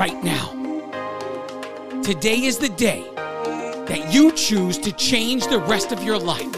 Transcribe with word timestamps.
right 0.00 0.24
now. 0.24 0.48
Today 2.02 2.44
is 2.44 2.56
the 2.56 2.70
day 2.70 3.04
that 3.14 4.08
you 4.10 4.32
choose 4.32 4.78
to 4.78 4.90
change 4.92 5.46
the 5.48 5.58
rest 5.58 5.92
of 5.92 6.02
your 6.02 6.18
life. 6.18 6.54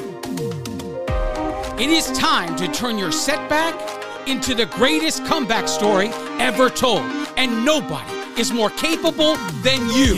It 1.76 1.90
is 1.90 2.06
time 2.13 2.54
to 2.54 2.69
turn 2.69 2.99
your 2.99 3.10
setback 3.10 3.74
into 4.28 4.54
the 4.54 4.67
greatest 4.67 5.24
comeback 5.24 5.67
story 5.67 6.10
ever 6.38 6.71
told, 6.71 7.03
and 7.37 7.65
nobody 7.65 8.13
is 8.40 8.53
more 8.53 8.71
capable 8.71 9.35
than 9.65 9.81
you. 9.90 10.15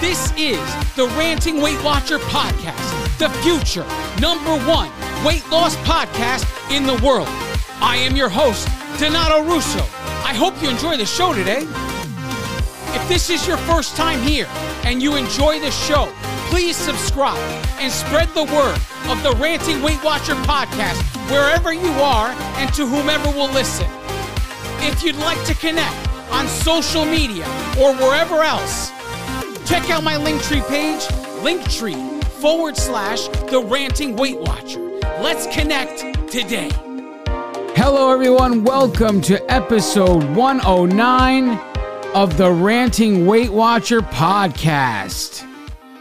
This 0.00 0.32
is 0.36 0.96
the 0.96 1.06
Ranting 1.16 1.62
Weight 1.62 1.80
Watcher 1.84 2.18
podcast, 2.18 3.18
the 3.18 3.28
future 3.44 3.86
number 4.20 4.58
one 4.66 4.90
weight 5.24 5.48
loss 5.50 5.76
podcast 5.76 6.44
in 6.76 6.84
the 6.84 7.00
world. 7.06 7.28
I 7.82 7.96
am 7.96 8.14
your 8.14 8.28
host, 8.28 8.68
Donato 9.00 9.42
Russo. 9.42 9.80
I 10.22 10.34
hope 10.34 10.54
you 10.62 10.70
enjoy 10.70 10.96
the 10.96 11.04
show 11.04 11.34
today. 11.34 11.66
If 12.94 13.08
this 13.08 13.28
is 13.28 13.44
your 13.44 13.56
first 13.56 13.96
time 13.96 14.22
here 14.22 14.46
and 14.84 15.02
you 15.02 15.16
enjoy 15.16 15.58
the 15.58 15.72
show, 15.72 16.12
please 16.48 16.76
subscribe 16.76 17.42
and 17.80 17.92
spread 17.92 18.28
the 18.28 18.44
word 18.44 18.78
of 19.10 19.20
the 19.24 19.32
Ranting 19.36 19.82
Weight 19.82 20.02
Watcher 20.04 20.36
podcast 20.46 21.02
wherever 21.28 21.72
you 21.72 21.90
are 21.94 22.28
and 22.58 22.72
to 22.74 22.86
whomever 22.86 23.28
will 23.30 23.50
listen. 23.50 23.90
If 24.78 25.02
you'd 25.02 25.16
like 25.16 25.44
to 25.46 25.54
connect 25.56 26.08
on 26.30 26.46
social 26.46 27.04
media 27.04 27.46
or 27.80 27.96
wherever 27.96 28.42
else, 28.42 28.90
check 29.66 29.90
out 29.90 30.04
my 30.04 30.14
Linktree 30.14 30.66
page, 30.68 31.00
Linktree 31.42 32.22
forward 32.40 32.76
slash 32.76 33.26
the 33.50 33.60
Ranting 33.60 34.14
Weight 34.14 34.38
Watcher. 34.38 35.00
Let's 35.20 35.52
connect 35.52 36.30
today. 36.30 36.70
Hello, 37.84 38.12
everyone. 38.12 38.62
Welcome 38.62 39.20
to 39.22 39.42
episode 39.52 40.22
109 40.36 41.58
of 42.14 42.36
the 42.36 42.48
Ranting 42.48 43.26
Weight 43.26 43.50
Watcher 43.50 44.02
podcast. 44.02 45.44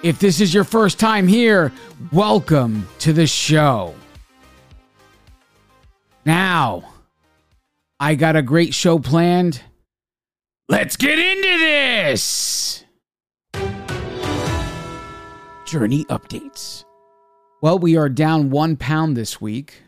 If 0.04 0.20
this 0.20 0.42
is 0.42 0.54
your 0.54 0.64
first 0.64 1.00
time 1.00 1.28
here, 1.28 1.74
welcome 2.12 2.88
to 3.00 3.14
the 3.14 3.26
show. 3.26 3.96
Now, 6.24 6.84
I 8.00 8.14
got 8.14 8.36
a 8.36 8.44
great 8.44 8.76
show 8.76 9.00
planned. 9.00 9.64
Let's 10.70 10.96
get 10.96 11.18
into 11.18 11.58
this. 11.58 12.86
Journey 15.66 16.06
updates. 16.06 16.86
Well, 17.64 17.80
we 17.80 17.98
are 17.98 18.08
down 18.08 18.52
one 18.52 18.76
pound 18.76 19.18
this 19.18 19.42
week. 19.42 19.82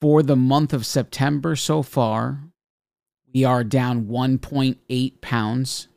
For 0.00 0.22
the 0.22 0.36
month 0.36 0.72
of 0.72 0.86
September 0.86 1.56
so 1.56 1.82
far, 1.82 2.44
we 3.34 3.44
are 3.44 3.62
down 3.62 4.06
1.8 4.06 5.20
pounds. 5.20 5.88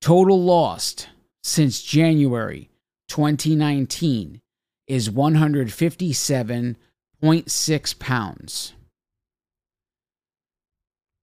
Total 0.00 0.42
lost 0.42 1.08
since 1.42 1.82
January 1.82 2.68
2019 3.08 4.40
is 4.88 5.08
157.6 5.08 7.98
pounds. 8.00 8.72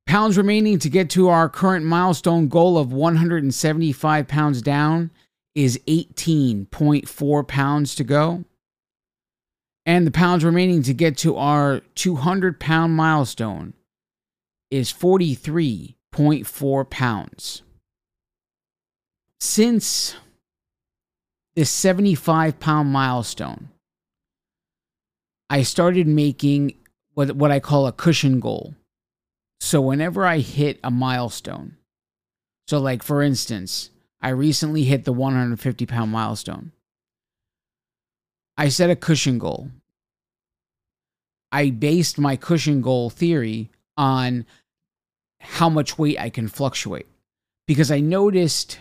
Pounds 0.06 0.38
remaining 0.38 0.80
to 0.80 0.90
get 0.90 1.10
to 1.10 1.28
our 1.28 1.50
current 1.50 1.86
milestone 1.86 2.48
goal 2.48 2.78
of 2.78 2.94
175 2.94 4.28
pounds 4.30 4.62
down 4.62 5.12
is 5.54 5.78
18.4 5.88 7.46
pounds 7.46 7.94
to 7.96 8.06
go. 8.06 8.46
And 9.88 10.06
the 10.06 10.12
pounds 10.12 10.44
remaining 10.44 10.84
to 10.84 10.94
get 10.94 11.16
to 11.20 11.38
our 11.38 11.80
200 11.96 12.60
pound 12.60 12.94
milestone 12.94 13.74
is 14.70 14.92
43.4 14.92 16.90
pounds. 16.90 17.62
Since 19.40 20.16
this 21.56 21.72
75 21.72 22.60
pound 22.60 22.92
milestone, 22.92 23.70
I 25.50 25.64
started 25.64 26.06
making 26.06 26.74
what, 27.14 27.32
what 27.38 27.52
I 27.52 27.62
call 27.62 27.88
a 27.88 27.94
cushion 27.94 28.42
goal. 28.42 28.76
So 29.62 29.80
whenever 29.80 30.26
I 30.26 30.40
hit 30.40 30.82
a 30.84 30.92
milestone, 30.92 31.78
so 32.68 32.78
like 32.78 33.04
for 33.04 33.22
instance, 33.22 33.92
I 34.22 34.30
recently 34.30 34.84
hit 34.84 35.06
the 35.06 35.14
150 35.14 35.86
pound 35.86 36.12
milestone. 36.12 36.74
I 38.58 38.70
set 38.70 38.90
a 38.90 38.96
cushion 38.96 39.38
goal. 39.38 39.70
I 41.52 41.70
based 41.70 42.18
my 42.18 42.36
cushion 42.36 42.82
goal 42.82 43.10
theory 43.10 43.70
on 43.96 44.46
how 45.40 45.70
much 45.70 45.98
weight 45.98 46.20
I 46.20 46.30
can 46.30 46.48
fluctuate 46.48 47.08
because 47.68 47.92
I 47.92 48.00
noticed 48.00 48.80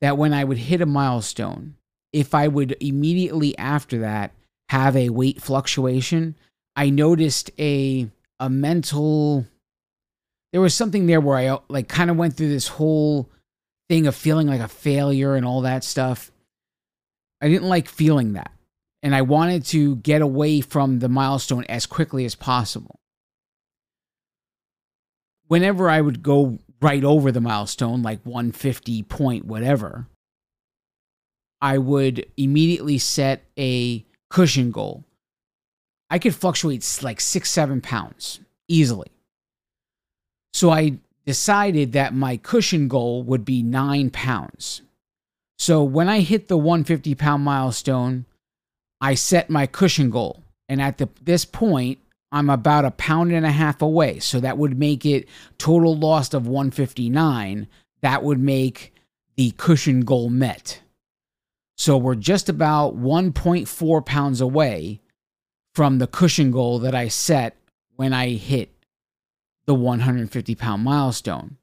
that 0.00 0.18
when 0.18 0.34
I 0.34 0.44
would 0.44 0.58
hit 0.58 0.80
a 0.80 0.86
milestone, 0.86 1.76
if 2.12 2.34
I 2.34 2.48
would 2.48 2.76
immediately 2.80 3.56
after 3.58 3.98
that 4.00 4.32
have 4.68 4.96
a 4.96 5.08
weight 5.10 5.40
fluctuation, 5.40 6.36
I 6.76 6.90
noticed 6.90 7.50
a 7.58 8.08
a 8.40 8.50
mental 8.50 9.46
there 10.52 10.60
was 10.60 10.74
something 10.74 11.06
there 11.06 11.20
where 11.20 11.36
I 11.36 11.58
like 11.68 11.88
kind 11.88 12.10
of 12.10 12.16
went 12.16 12.36
through 12.36 12.48
this 12.48 12.68
whole 12.68 13.28
thing 13.88 14.06
of 14.06 14.14
feeling 14.14 14.46
like 14.46 14.60
a 14.60 14.68
failure 14.68 15.34
and 15.34 15.44
all 15.44 15.62
that 15.62 15.84
stuff. 15.84 16.30
I 17.40 17.48
didn't 17.48 17.68
like 17.68 17.88
feeling 17.88 18.34
that. 18.34 18.52
And 19.04 19.14
I 19.14 19.22
wanted 19.22 19.64
to 19.66 19.96
get 19.96 20.22
away 20.22 20.60
from 20.60 20.98
the 20.98 21.08
milestone 21.08 21.64
as 21.68 21.86
quickly 21.86 22.24
as 22.24 22.34
possible. 22.34 22.98
Whenever 25.46 25.88
I 25.88 26.00
would 26.00 26.22
go 26.22 26.58
right 26.80 27.04
over 27.04 27.30
the 27.30 27.40
milestone, 27.40 28.02
like 28.02 28.24
150 28.24 29.02
point 29.04 29.44
whatever, 29.44 30.06
I 31.60 31.78
would 31.78 32.26
immediately 32.36 32.98
set 32.98 33.44
a 33.58 34.04
cushion 34.30 34.70
goal. 34.70 35.04
I 36.08 36.18
could 36.18 36.34
fluctuate 36.34 36.98
like 37.02 37.20
six, 37.20 37.50
seven 37.50 37.80
pounds 37.80 38.40
easily. 38.68 39.08
So 40.52 40.70
I 40.70 40.98
decided 41.26 41.92
that 41.92 42.14
my 42.14 42.36
cushion 42.38 42.88
goal 42.88 43.22
would 43.22 43.44
be 43.44 43.62
nine 43.62 44.10
pounds. 44.10 44.82
So 45.58 45.82
when 45.82 46.08
I 46.08 46.20
hit 46.20 46.48
the 46.48 46.56
150 46.56 47.14
pound 47.14 47.44
milestone, 47.44 48.26
I 49.04 49.12
set 49.12 49.50
my 49.50 49.66
cushion 49.66 50.08
goal. 50.08 50.42
And 50.66 50.80
at 50.80 50.96
the, 50.96 51.10
this 51.20 51.44
point, 51.44 51.98
I'm 52.32 52.48
about 52.48 52.86
a 52.86 52.90
pound 52.90 53.32
and 53.32 53.44
a 53.44 53.50
half 53.50 53.82
away. 53.82 54.18
So 54.18 54.40
that 54.40 54.56
would 54.56 54.78
make 54.78 55.04
it 55.04 55.28
total 55.58 55.94
loss 55.94 56.32
of 56.32 56.46
159. 56.46 57.68
That 58.00 58.22
would 58.22 58.40
make 58.40 58.94
the 59.36 59.50
cushion 59.58 60.06
goal 60.06 60.30
met. 60.30 60.80
So 61.76 61.98
we're 61.98 62.14
just 62.14 62.48
about 62.48 62.96
1.4 62.96 64.06
pounds 64.06 64.40
away 64.40 65.02
from 65.74 65.98
the 65.98 66.06
cushion 66.06 66.50
goal 66.50 66.78
that 66.78 66.94
I 66.94 67.08
set 67.08 67.58
when 67.96 68.14
I 68.14 68.30
hit 68.30 68.70
the 69.66 69.74
150 69.74 70.54
pound 70.54 70.82
milestone. 70.82 71.58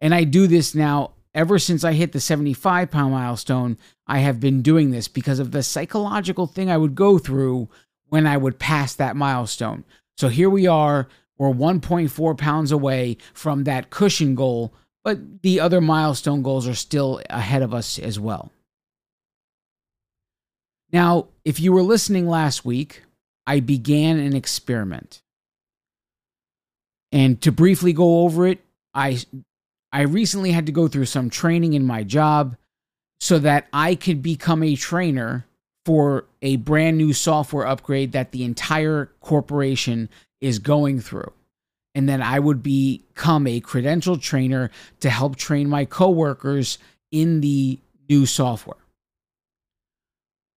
And 0.00 0.14
I 0.14 0.24
do 0.24 0.46
this 0.46 0.74
now 0.74 1.12
ever 1.36 1.58
since 1.58 1.84
I 1.84 1.92
hit 1.92 2.12
the 2.12 2.18
75 2.18 2.90
pound 2.90 3.12
milestone. 3.12 3.76
I 4.06 4.18
have 4.20 4.40
been 4.40 4.62
doing 4.62 4.90
this 4.90 5.06
because 5.06 5.38
of 5.38 5.52
the 5.52 5.62
psychological 5.62 6.46
thing 6.46 6.70
I 6.70 6.78
would 6.78 6.94
go 6.94 7.18
through 7.18 7.68
when 8.08 8.26
I 8.26 8.36
would 8.38 8.58
pass 8.58 8.94
that 8.94 9.14
milestone. 9.14 9.84
So 10.16 10.28
here 10.28 10.48
we 10.48 10.66
are, 10.66 11.06
we're 11.36 11.52
1.4 11.52 12.38
pounds 12.38 12.72
away 12.72 13.18
from 13.34 13.64
that 13.64 13.90
cushion 13.90 14.34
goal, 14.34 14.72
but 15.04 15.42
the 15.42 15.60
other 15.60 15.82
milestone 15.82 16.42
goals 16.42 16.66
are 16.66 16.74
still 16.74 17.20
ahead 17.28 17.62
of 17.62 17.74
us 17.74 17.98
as 17.98 18.18
well. 18.18 18.50
Now, 20.90 21.28
if 21.44 21.60
you 21.60 21.72
were 21.72 21.82
listening 21.82 22.26
last 22.26 22.64
week, 22.64 23.02
I 23.46 23.60
began 23.60 24.18
an 24.18 24.34
experiment. 24.34 25.20
And 27.12 27.40
to 27.42 27.52
briefly 27.52 27.92
go 27.92 28.20
over 28.20 28.46
it, 28.46 28.60
I 28.94 29.18
I 29.96 30.02
recently 30.02 30.52
had 30.52 30.66
to 30.66 30.72
go 30.72 30.88
through 30.88 31.06
some 31.06 31.30
training 31.30 31.72
in 31.72 31.82
my 31.82 32.02
job 32.02 32.58
so 33.18 33.38
that 33.38 33.66
I 33.72 33.94
could 33.94 34.20
become 34.20 34.62
a 34.62 34.76
trainer 34.76 35.46
for 35.86 36.26
a 36.42 36.56
brand 36.56 36.98
new 36.98 37.14
software 37.14 37.66
upgrade 37.66 38.12
that 38.12 38.30
the 38.30 38.44
entire 38.44 39.10
corporation 39.22 40.10
is 40.38 40.58
going 40.58 41.00
through. 41.00 41.32
And 41.94 42.06
then 42.06 42.20
I 42.20 42.40
would 42.40 42.62
become 42.62 43.46
a 43.46 43.60
credential 43.60 44.18
trainer 44.18 44.70
to 45.00 45.08
help 45.08 45.36
train 45.36 45.66
my 45.66 45.86
coworkers 45.86 46.76
in 47.10 47.40
the 47.40 47.78
new 48.06 48.26
software. 48.26 48.76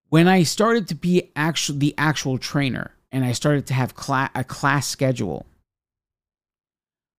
When 0.09 0.27
I 0.27 0.43
started 0.43 0.89
to 0.89 0.95
be 0.95 1.31
actual 1.37 1.77
the 1.77 1.95
actual 1.97 2.39
trainer 2.39 2.91
and 3.09 3.23
I 3.23 3.31
started 3.31 3.67
to 3.67 3.73
have 3.73 3.95
cla- 3.95 4.31
a 4.35 4.43
class 4.43 4.85
schedule, 4.85 5.45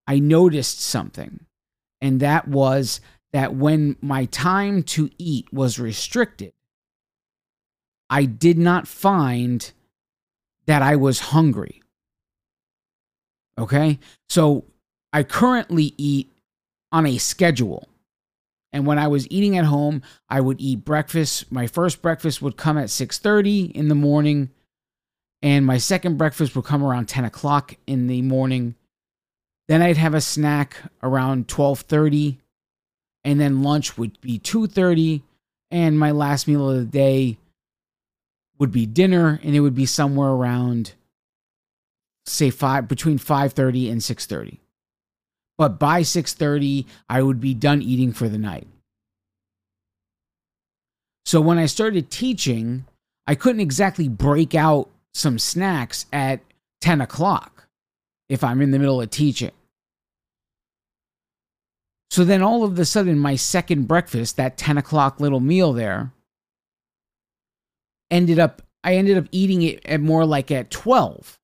I 0.07 0.19
noticed 0.19 0.83
something. 0.83 1.47
And 2.01 2.21
that 2.21 2.49
was 2.49 3.01
that 3.33 3.55
when 3.55 3.97
my 4.01 4.25
time 4.27 4.83
to 4.83 5.11
eat 5.19 5.53
was 5.53 5.79
restricted, 5.79 6.53
I 8.09 8.25
did 8.25 8.59
not 8.59 8.89
find 8.89 9.73
that 10.67 10.83
I 10.83 10.97
was 10.97 11.21
hungry. 11.21 11.83
Okay. 13.59 13.99
So 14.29 14.65
I 15.13 15.23
currently 15.23 15.95
eat 15.97 16.31
on 16.93 17.07
a 17.07 17.19
schedule. 17.19 17.87
And 18.73 18.87
when 18.87 18.99
I 18.99 19.09
was 19.09 19.27
eating 19.31 19.57
at 19.59 19.65
home, 19.65 20.03
I 20.29 20.41
would 20.41 20.61
eat 20.61 20.85
breakfast. 20.85 21.51
My 21.51 21.67
first 21.67 22.03
breakfast 22.03 22.41
would 22.41 22.57
come 22.57 22.79
at 22.79 22.89
6:30 22.89 23.71
in 23.73 23.89
the 23.89 23.95
morning, 23.95 24.51
and 25.43 25.67
my 25.67 25.79
second 25.79 26.19
breakfast 26.19 26.55
would 26.55 26.65
come 26.65 26.83
around 26.85 27.07
10 27.07 27.25
o'clock 27.25 27.77
in 27.87 28.07
the 28.07 28.23
morning. 28.23 28.77
Then 29.71 29.83
I'd 29.83 29.99
have 29.99 30.15
a 30.15 30.21
snack 30.21 30.79
around 31.01 31.47
12:30, 31.47 32.39
and 33.23 33.39
then 33.39 33.63
lunch 33.63 33.97
would 33.97 34.21
be 34.21 34.41
2:30, 34.41 35.23
and 35.71 35.97
my 35.97 36.11
last 36.11 36.49
meal 36.49 36.69
of 36.69 36.77
the 36.77 36.85
day 36.87 37.39
would 38.59 38.73
be 38.73 38.85
dinner, 38.85 39.39
and 39.45 39.55
it 39.55 39.61
would 39.61 39.77
be 39.77 39.87
somewhere 39.87 40.31
around 40.31 40.95
say 42.27 42.51
five 42.51 42.89
between 42.89 43.17
5:30 43.17 43.89
and 43.89 44.03
6:30 44.03 44.59
but 45.57 45.79
by 45.79 46.03
6:30 46.03 46.87
I 47.09 47.23
would 47.23 47.41
be 47.41 47.55
done 47.55 47.81
eating 47.81 48.13
for 48.13 48.29
the 48.29 48.39
night. 48.39 48.67
So 51.27 51.41
when 51.41 51.59
I 51.59 51.67
started 51.67 52.11
teaching, 52.11 52.87
I 53.29 53.37
couldn't 53.37 53.61
exactly 53.61 54.09
break 54.09 54.57
out 54.57 54.91
some 55.15 55.39
snacks 55.39 56.07
at 56.13 56.41
10 56.81 57.01
o'clock 57.01 57.69
if 58.29 58.43
I'm 58.43 58.61
in 58.63 58.73
the 58.73 58.79
middle 58.81 59.01
of 59.01 59.11
teaching. 59.11 59.53
So 62.11 62.25
then 62.25 62.43
all 62.43 62.65
of 62.65 62.79
a 62.79 62.85
sudden, 62.85 63.19
my 63.19 63.37
second 63.37 63.87
breakfast, 63.87 64.37
that 64.37 64.57
10 64.57 64.79
o'clock 64.79 65.21
little 65.21 65.41
meal 65.41 65.73
there, 65.73 66.13
ended 68.11 68.39
up, 68.39 68.63
I 68.83 68.97
ended 68.97 69.17
up 69.17 69.27
eating 69.31 69.63
it 69.63 69.85
at 69.87 70.01
more 70.01 70.25
like 70.27 70.51
at 70.51 70.71
12 70.71 71.39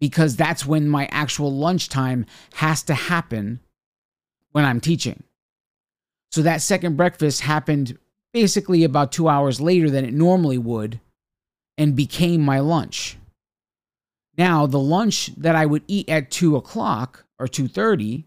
because 0.00 0.36
that's 0.36 0.64
when 0.64 0.88
my 0.88 1.08
actual 1.10 1.52
lunchtime 1.52 2.24
has 2.54 2.82
to 2.84 2.94
happen 2.94 3.60
when 4.52 4.64
I'm 4.64 4.80
teaching. 4.80 5.22
So 6.32 6.42
that 6.42 6.62
second 6.62 6.96
breakfast 6.96 7.42
happened 7.42 7.98
basically 8.32 8.82
about 8.82 9.12
two 9.12 9.28
hours 9.28 9.60
later 9.60 9.90
than 9.90 10.04
it 10.04 10.14
normally 10.14 10.58
would 10.58 11.00
and 11.76 11.94
became 11.94 12.40
my 12.40 12.60
lunch. 12.60 13.18
Now, 14.36 14.66
the 14.66 14.80
lunch 14.80 15.30
that 15.36 15.54
I 15.54 15.66
would 15.66 15.82
eat 15.86 16.08
at 16.08 16.30
two 16.30 16.56
o'clock 16.56 17.24
or 17.38 17.46
2.30 17.46 18.24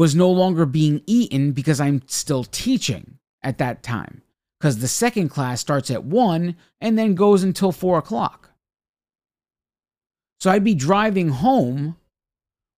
was 0.00 0.14
no 0.16 0.30
longer 0.30 0.64
being 0.64 1.02
eaten 1.04 1.52
because 1.52 1.78
I'm 1.78 2.00
still 2.06 2.42
teaching 2.42 3.18
at 3.42 3.58
that 3.58 3.82
time. 3.82 4.22
Because 4.58 4.78
the 4.78 4.88
second 4.88 5.28
class 5.28 5.60
starts 5.60 5.90
at 5.90 6.04
one 6.04 6.56
and 6.80 6.98
then 6.98 7.14
goes 7.14 7.42
until 7.42 7.70
four 7.70 7.98
o'clock. 7.98 8.48
So 10.38 10.50
I'd 10.50 10.64
be 10.64 10.74
driving 10.74 11.28
home 11.28 11.98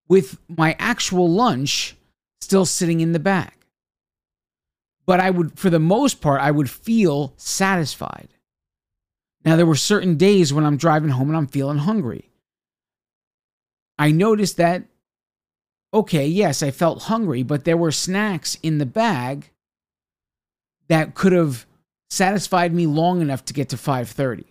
with 0.08 0.36
my 0.48 0.74
actual 0.80 1.30
lunch 1.30 1.94
still 2.40 2.66
sitting 2.66 3.00
in 3.00 3.12
the 3.12 3.20
bag. 3.20 3.54
But 5.06 5.20
I 5.20 5.30
would, 5.30 5.56
for 5.56 5.70
the 5.70 5.78
most 5.78 6.20
part, 6.20 6.40
I 6.40 6.50
would 6.50 6.68
feel 6.68 7.34
satisfied. 7.36 8.30
Now, 9.44 9.54
there 9.54 9.64
were 9.64 9.76
certain 9.76 10.16
days 10.16 10.52
when 10.52 10.64
I'm 10.64 10.76
driving 10.76 11.10
home 11.10 11.28
and 11.28 11.36
I'm 11.36 11.46
feeling 11.46 11.78
hungry. 11.78 12.32
I 13.96 14.10
noticed 14.10 14.56
that, 14.56 14.88
okay, 15.92 16.26
yes, 16.26 16.62
I 16.62 16.70
felt 16.70 17.04
hungry, 17.04 17.42
but 17.42 17.64
there 17.64 17.76
were 17.76 17.92
snacks 17.92 18.56
in 18.62 18.78
the 18.78 18.86
bag 18.86 19.50
that 20.88 21.14
could 21.14 21.32
have 21.32 21.66
satisfied 22.10 22.74
me 22.74 22.86
long 22.86 23.20
enough 23.20 23.44
to 23.46 23.54
get 23.54 23.68
to 23.70 23.76
5:30. 23.76 24.44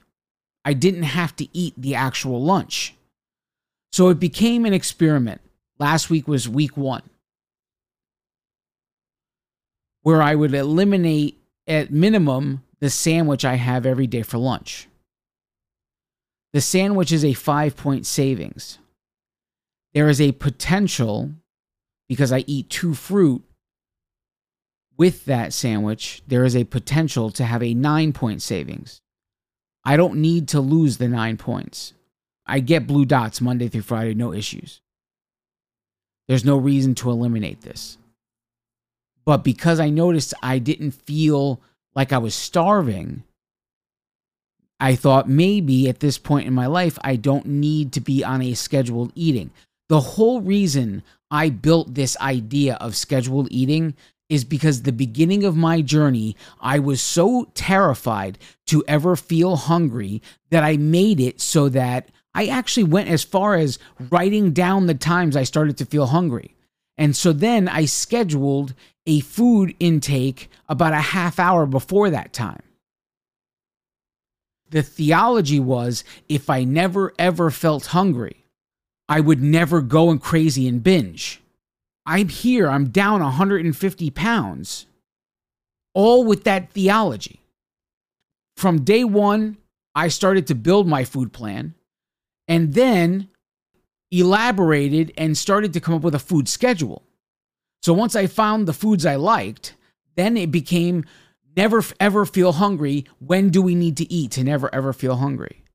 I 0.64 0.74
didn't 0.74 1.04
have 1.04 1.36
to 1.38 1.48
eat 1.58 1.74
the 1.78 1.96
actual 1.96 2.42
lunch. 2.42 2.96
So 3.92 4.10
it 4.10 4.20
became 4.20 4.66
an 4.66 4.74
experiment. 4.74 5.42
Last 5.80 6.10
week 6.10 6.28
was 6.28 6.48
week 6.48 6.78
one, 6.78 7.04
where 10.04 10.22
I 10.22 10.36
would 10.36 10.54
eliminate 10.54 11.40
at 11.68 11.92
minimum 11.92 12.64
the 12.80 12.90
sandwich 12.90 13.44
I 13.44 13.56
have 13.56 13.86
every 13.86 14.08
day 14.08 14.22
for 14.22 14.38
lunch. 14.38 14.88
The 16.54 16.62
sandwich 16.62 17.12
is 17.12 17.26
a 17.26 17.34
five 17.34 17.76
point 17.76 18.06
savings. 18.06 18.78
There 19.94 20.10
is 20.10 20.22
a 20.22 20.32
potential, 20.32 21.32
because 22.08 22.32
I 22.32 22.44
eat 22.48 22.70
two 22.70 22.94
fruit 22.94 23.44
with 24.98 25.26
that 25.26 25.52
sandwich, 25.54 26.22
there 26.28 26.46
is 26.46 26.56
a 26.56 26.64
potential 26.64 27.32
to 27.32 27.44
have 27.44 27.64
a 27.64 27.74
nine 27.74 28.14
point 28.14 28.42
savings. 28.42 29.02
I 29.84 29.98
don't 29.98 30.18
need 30.18 30.50
to 30.50 30.62
lose 30.62 30.98
the 30.98 31.08
nine 31.08 31.38
points. 31.38 31.94
I 32.46 32.60
get 32.60 32.88
blue 32.88 33.06
dots 33.06 33.42
Monday 33.42 33.68
through 33.68 33.82
Friday, 33.82 34.14
no 34.14 34.34
issues. 34.34 34.82
There's 36.28 36.46
no 36.46 36.58
reason 36.58 36.96
to 36.96 37.10
eliminate 37.10 37.62
this. 37.62 37.98
But 39.26 39.44
because 39.44 39.80
I 39.80 39.90
noticed 39.90 40.34
I 40.42 40.60
didn't 40.60 40.92
feel 40.92 41.62
like 41.96 42.14
I 42.14 42.18
was 42.18 42.36
starving, 42.36 43.24
I 44.80 44.96
thought 44.96 45.30
maybe 45.30 45.90
at 45.90 46.00
this 46.00 46.18
point 46.18 46.48
in 46.48 46.54
my 46.54 46.68
life, 46.68 46.98
I 47.04 47.16
don't 47.16 47.46
need 47.46 47.92
to 47.94 48.02
be 48.02 48.24
on 48.24 48.42
a 48.42 48.54
scheduled 48.54 49.12
eating. 49.16 49.52
The 49.92 50.00
whole 50.00 50.40
reason 50.40 51.04
I 51.30 51.50
built 51.50 51.96
this 51.96 52.16
idea 52.22 52.76
of 52.76 52.96
scheduled 52.96 53.50
eating 53.52 53.94
is 54.30 54.46
because 54.46 54.84
the 54.84 54.94
beginning 54.94 55.44
of 55.44 55.58
my 55.58 55.82
journey, 55.82 56.38
I 56.62 56.80
was 56.80 57.02
so 57.02 57.52
terrified 57.56 58.38
to 58.68 58.86
ever 58.88 59.18
feel 59.18 59.58
hungry 59.58 60.22
that 60.50 60.64
I 60.64 60.78
made 60.78 61.20
it 61.20 61.42
so 61.42 61.68
that 61.68 62.10
I 62.34 62.46
actually 62.48 62.86
went 62.86 63.10
as 63.10 63.26
far 63.26 63.56
as 63.56 63.80
writing 64.10 64.54
down 64.54 64.86
the 64.86 64.94
times 64.94 65.36
I 65.36 65.44
started 65.44 65.76
to 65.80 65.86
feel 65.86 66.06
hungry. 66.06 66.56
And 66.98 67.14
so 67.14 67.34
then 67.34 67.68
I 67.68 67.84
scheduled 67.84 68.74
a 69.06 69.20
food 69.20 69.76
intake 69.82 70.50
about 70.70 70.94
a 70.94 71.02
half 71.02 71.38
hour 71.38 71.66
before 71.66 72.10
that 72.12 72.32
time. 72.32 72.64
The 74.70 74.84
theology 74.84 75.60
was 75.60 76.06
if 76.30 76.50
I 76.50 76.64
never 76.64 77.14
ever 77.20 77.52
felt 77.52 77.88
hungry, 77.88 78.41
I 79.12 79.20
would 79.20 79.44
never 79.44 79.82
go 79.82 80.10
and 80.10 80.22
crazy 80.22 80.70
and 80.70 80.82
binge. 80.82 81.42
I'm 82.06 82.30
here, 82.30 82.70
I'm 82.70 82.92
down 82.92 83.20
150 83.22 84.10
pounds, 84.12 84.86
all 85.94 86.24
with 86.24 86.46
that 86.46 86.72
theology. 86.72 87.42
From 88.56 88.86
day 88.86 89.04
one, 89.04 89.58
I 89.94 90.08
started 90.08 90.48
to 90.48 90.56
build 90.56 90.88
my 90.88 91.04
food 91.04 91.34
plan 91.34 91.76
and 92.48 92.74
then 92.74 93.28
elaborated 94.12 95.12
and 95.18 95.38
started 95.38 95.74
to 95.74 95.82
come 95.82 95.96
up 95.96 96.04
with 96.04 96.16
a 96.16 96.20
food 96.20 96.48
schedule. 96.48 97.04
So 97.84 97.92
once 97.92 98.16
I 98.16 98.28
found 98.28 98.66
the 98.66 98.72
foods 98.72 99.06
I 99.06 99.18
liked, 99.18 99.76
then 100.16 100.38
it 100.38 100.52
became 100.52 101.04
never 101.58 101.84
ever 102.00 102.26
feel 102.26 102.54
hungry. 102.54 103.04
When 103.20 103.50
do 103.50 103.62
we 103.62 103.76
need 103.76 103.98
to 103.98 104.10
eat 104.10 104.32
to 104.32 104.44
never 104.46 104.74
ever 104.74 104.94
feel 104.94 105.18
hungry? 105.18 105.66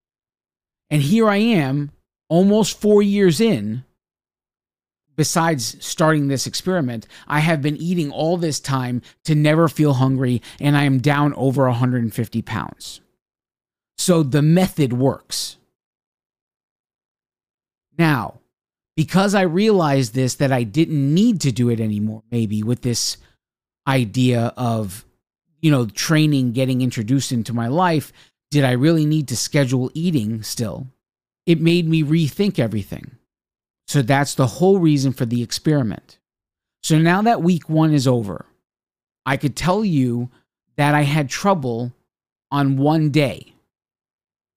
And 0.88 1.02
here 1.02 1.28
I 1.28 1.36
am, 1.36 1.90
almost 2.28 2.80
four 2.80 3.02
years 3.02 3.40
in. 3.40 3.84
Besides 5.16 5.82
starting 5.84 6.28
this 6.28 6.46
experiment, 6.46 7.06
I 7.26 7.40
have 7.40 7.62
been 7.62 7.78
eating 7.78 8.10
all 8.10 8.36
this 8.36 8.60
time 8.60 9.00
to 9.24 9.34
never 9.34 9.66
feel 9.66 9.94
hungry, 9.94 10.42
and 10.60 10.76
I 10.76 10.84
am 10.84 10.98
down 10.98 11.32
over 11.34 11.64
150 11.66 12.42
pounds. 12.42 13.00
So 13.96 14.22
the 14.22 14.42
method 14.42 14.92
works. 14.92 15.56
Now, 17.98 18.40
because 18.94 19.34
I 19.34 19.42
realized 19.42 20.14
this, 20.14 20.34
that 20.34 20.52
I 20.52 20.64
didn't 20.64 21.14
need 21.14 21.40
to 21.42 21.52
do 21.52 21.70
it 21.70 21.80
anymore, 21.80 22.22
maybe 22.30 22.62
with 22.62 22.82
this 22.82 23.16
idea 23.86 24.52
of, 24.56 25.06
you 25.60 25.70
know, 25.70 25.86
training 25.86 26.52
getting 26.52 26.82
introduced 26.82 27.32
into 27.32 27.54
my 27.54 27.68
life, 27.68 28.12
did 28.50 28.64
I 28.64 28.72
really 28.72 29.06
need 29.06 29.28
to 29.28 29.36
schedule 29.36 29.90
eating 29.94 30.42
still? 30.42 30.88
It 31.46 31.60
made 31.60 31.88
me 31.88 32.02
rethink 32.02 32.58
everything. 32.58 33.12
So 33.86 34.02
that's 34.02 34.34
the 34.34 34.46
whole 34.46 34.78
reason 34.78 35.12
for 35.12 35.24
the 35.24 35.42
experiment. 35.42 36.18
So 36.82 36.98
now 36.98 37.22
that 37.22 37.42
week 37.42 37.68
one 37.68 37.92
is 37.92 38.06
over, 38.06 38.46
I 39.24 39.36
could 39.36 39.56
tell 39.56 39.84
you 39.84 40.30
that 40.76 40.94
I 40.94 41.02
had 41.02 41.28
trouble 41.28 41.92
on 42.50 42.76
one 42.76 43.10
day 43.10 43.54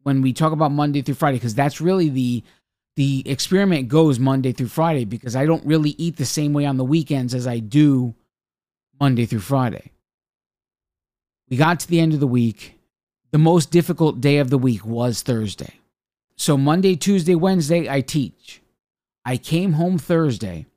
when 0.04 0.22
we 0.22 0.34
talk 0.34 0.52
about 0.52 0.72
Monday 0.72 1.02
through 1.02 1.16
Friday, 1.16 1.38
because 1.38 1.56
that's 1.56 1.82
really 1.82 2.10
the 2.10 2.44
the 2.96 3.24
experiment 3.26 3.88
goes 3.88 4.20
Monday 4.20 4.52
through 4.52 4.68
Friday 4.68 5.06
because 5.06 5.34
I 5.34 5.46
don't 5.46 5.66
really 5.66 5.92
eat 5.92 6.18
the 6.18 6.26
same 6.26 6.52
way 6.52 6.66
on 6.66 6.76
the 6.76 6.84
weekends 6.84 7.34
as 7.34 7.48
I 7.48 7.60
do 7.60 8.14
Monday 9.00 9.26
through 9.26 9.40
Friday. 9.40 9.92
We 11.50 11.56
got 11.56 11.80
to 11.80 11.88
the 11.88 12.02
end 12.02 12.14
of 12.14 12.20
the 12.20 12.28
week. 12.28 12.78
The 13.32 13.38
most 13.38 13.72
difficult 13.72 14.20
day 14.20 14.40
of 14.40 14.50
the 14.50 14.58
week 14.58 14.86
was 14.86 15.22
Thursday. 15.22 15.80
So 16.40 16.56
Monday, 16.56 16.96
Tuesday, 16.96 17.36
Wednesday, 17.36 17.90
I 17.90 18.00
teach. 18.00 18.62
I 19.26 19.36
came 19.36 19.74
home 19.74 19.98
Thursday 19.98 20.68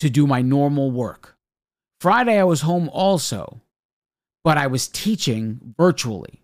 to 0.00 0.08
do 0.08 0.26
my 0.26 0.40
normal 0.40 0.90
work. 0.90 1.36
Friday, 2.00 2.38
I 2.38 2.44
was 2.44 2.62
home 2.62 2.88
also, 2.88 3.60
but 4.42 4.56
I 4.56 4.66
was 4.66 4.88
teaching 4.88 5.74
virtually. 5.76 6.42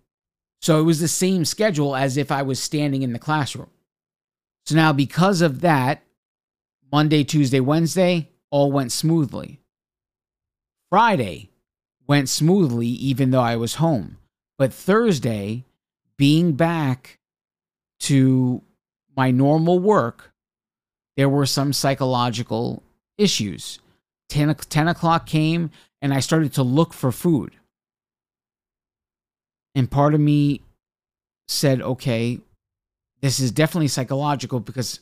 So 0.61 0.79
it 0.79 0.83
was 0.83 1.01
the 1.01 1.09
same 1.09 1.47
schedule 1.47 1.97
as 1.97 2.19
if 2.19 2.31
I 2.31 2.43
was 2.43 2.61
standing 2.61 3.01
in 3.01 3.15
the 3.15 3.19
classroom. 3.19 3.71
So 4.67 4.75
now, 4.75 4.93
because 4.93 5.41
of 5.41 5.63
that, 5.63 6.03
Monday, 6.93 7.25
Tuesday, 7.25 7.61
Wednesday 7.61 8.29
all 8.51 8.71
went 8.71 8.93
smoothly. 8.93 9.61
Friday 10.91 11.49
went 12.07 12.29
smoothly, 12.29 12.89
even 12.89 13.31
though 13.31 13.41
I 13.41 13.57
was 13.57 13.77
home. 13.77 14.19
But 14.59 14.75
Thursday, 14.75 15.65
being 16.19 16.53
back 16.53 17.19
to 18.05 18.63
my 19.17 19.31
normal 19.31 19.79
work, 19.79 20.33
there 21.17 21.29
were 21.29 21.47
some 21.47 21.73
psychological 21.73 22.83
issues. 23.19 23.79
10, 24.29 24.55
10 24.55 24.89
o'clock 24.89 25.27
came 25.27 25.71
and 26.03 26.13
I 26.13 26.21
started 26.21 26.53
to 26.55 26.63
look 26.63 26.93
for 26.93 27.13
food. 27.13 27.55
And 29.75 29.91
part 29.91 30.15
of 30.15 30.21
me 30.21 30.63
said, 31.49 31.81
okay, 31.81 32.41
this 33.21 33.41
is 33.41 33.51
definitely 33.51 33.89
psychological 33.89 34.61
because 34.61 35.01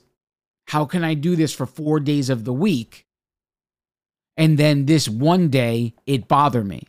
how 0.69 0.85
can 0.85 1.03
I 1.03 1.15
do 1.15 1.35
this 1.35 1.53
for 1.53 1.67
four 1.67 1.99
days 2.01 2.31
of 2.31 2.45
the 2.45 2.53
week? 2.53 3.07
And 4.37 4.59
then 4.59 4.87
this 4.87 5.09
one 5.09 5.49
day, 5.49 5.95
it 6.07 6.29
bothered 6.29 6.67
me. 6.67 6.85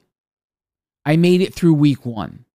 I 1.06 1.18
made 1.18 1.42
it 1.42 1.54
through 1.54 1.74
week 1.74 2.06
one. 2.06 2.46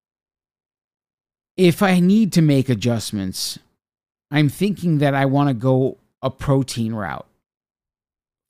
If 1.58 1.82
I 1.82 1.98
need 1.98 2.32
to 2.34 2.42
make 2.42 2.68
adjustments, 2.68 3.58
I'm 4.30 4.48
thinking 4.48 4.98
that 4.98 5.12
I 5.12 5.26
want 5.26 5.48
to 5.48 5.54
go 5.54 5.98
a 6.22 6.30
protein 6.30 6.94
route. 6.94 7.26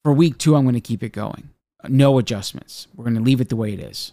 For 0.04 0.12
week 0.12 0.36
two, 0.36 0.54
I'm 0.54 0.64
going 0.64 0.74
to 0.74 0.80
keep 0.80 1.02
it 1.02 1.12
going. 1.12 1.48
No 1.88 2.18
adjustments. 2.18 2.86
We're 2.94 3.04
going 3.04 3.16
to 3.16 3.22
leave 3.22 3.40
it 3.40 3.48
the 3.48 3.56
way 3.56 3.72
it 3.72 3.80
is. 3.80 4.12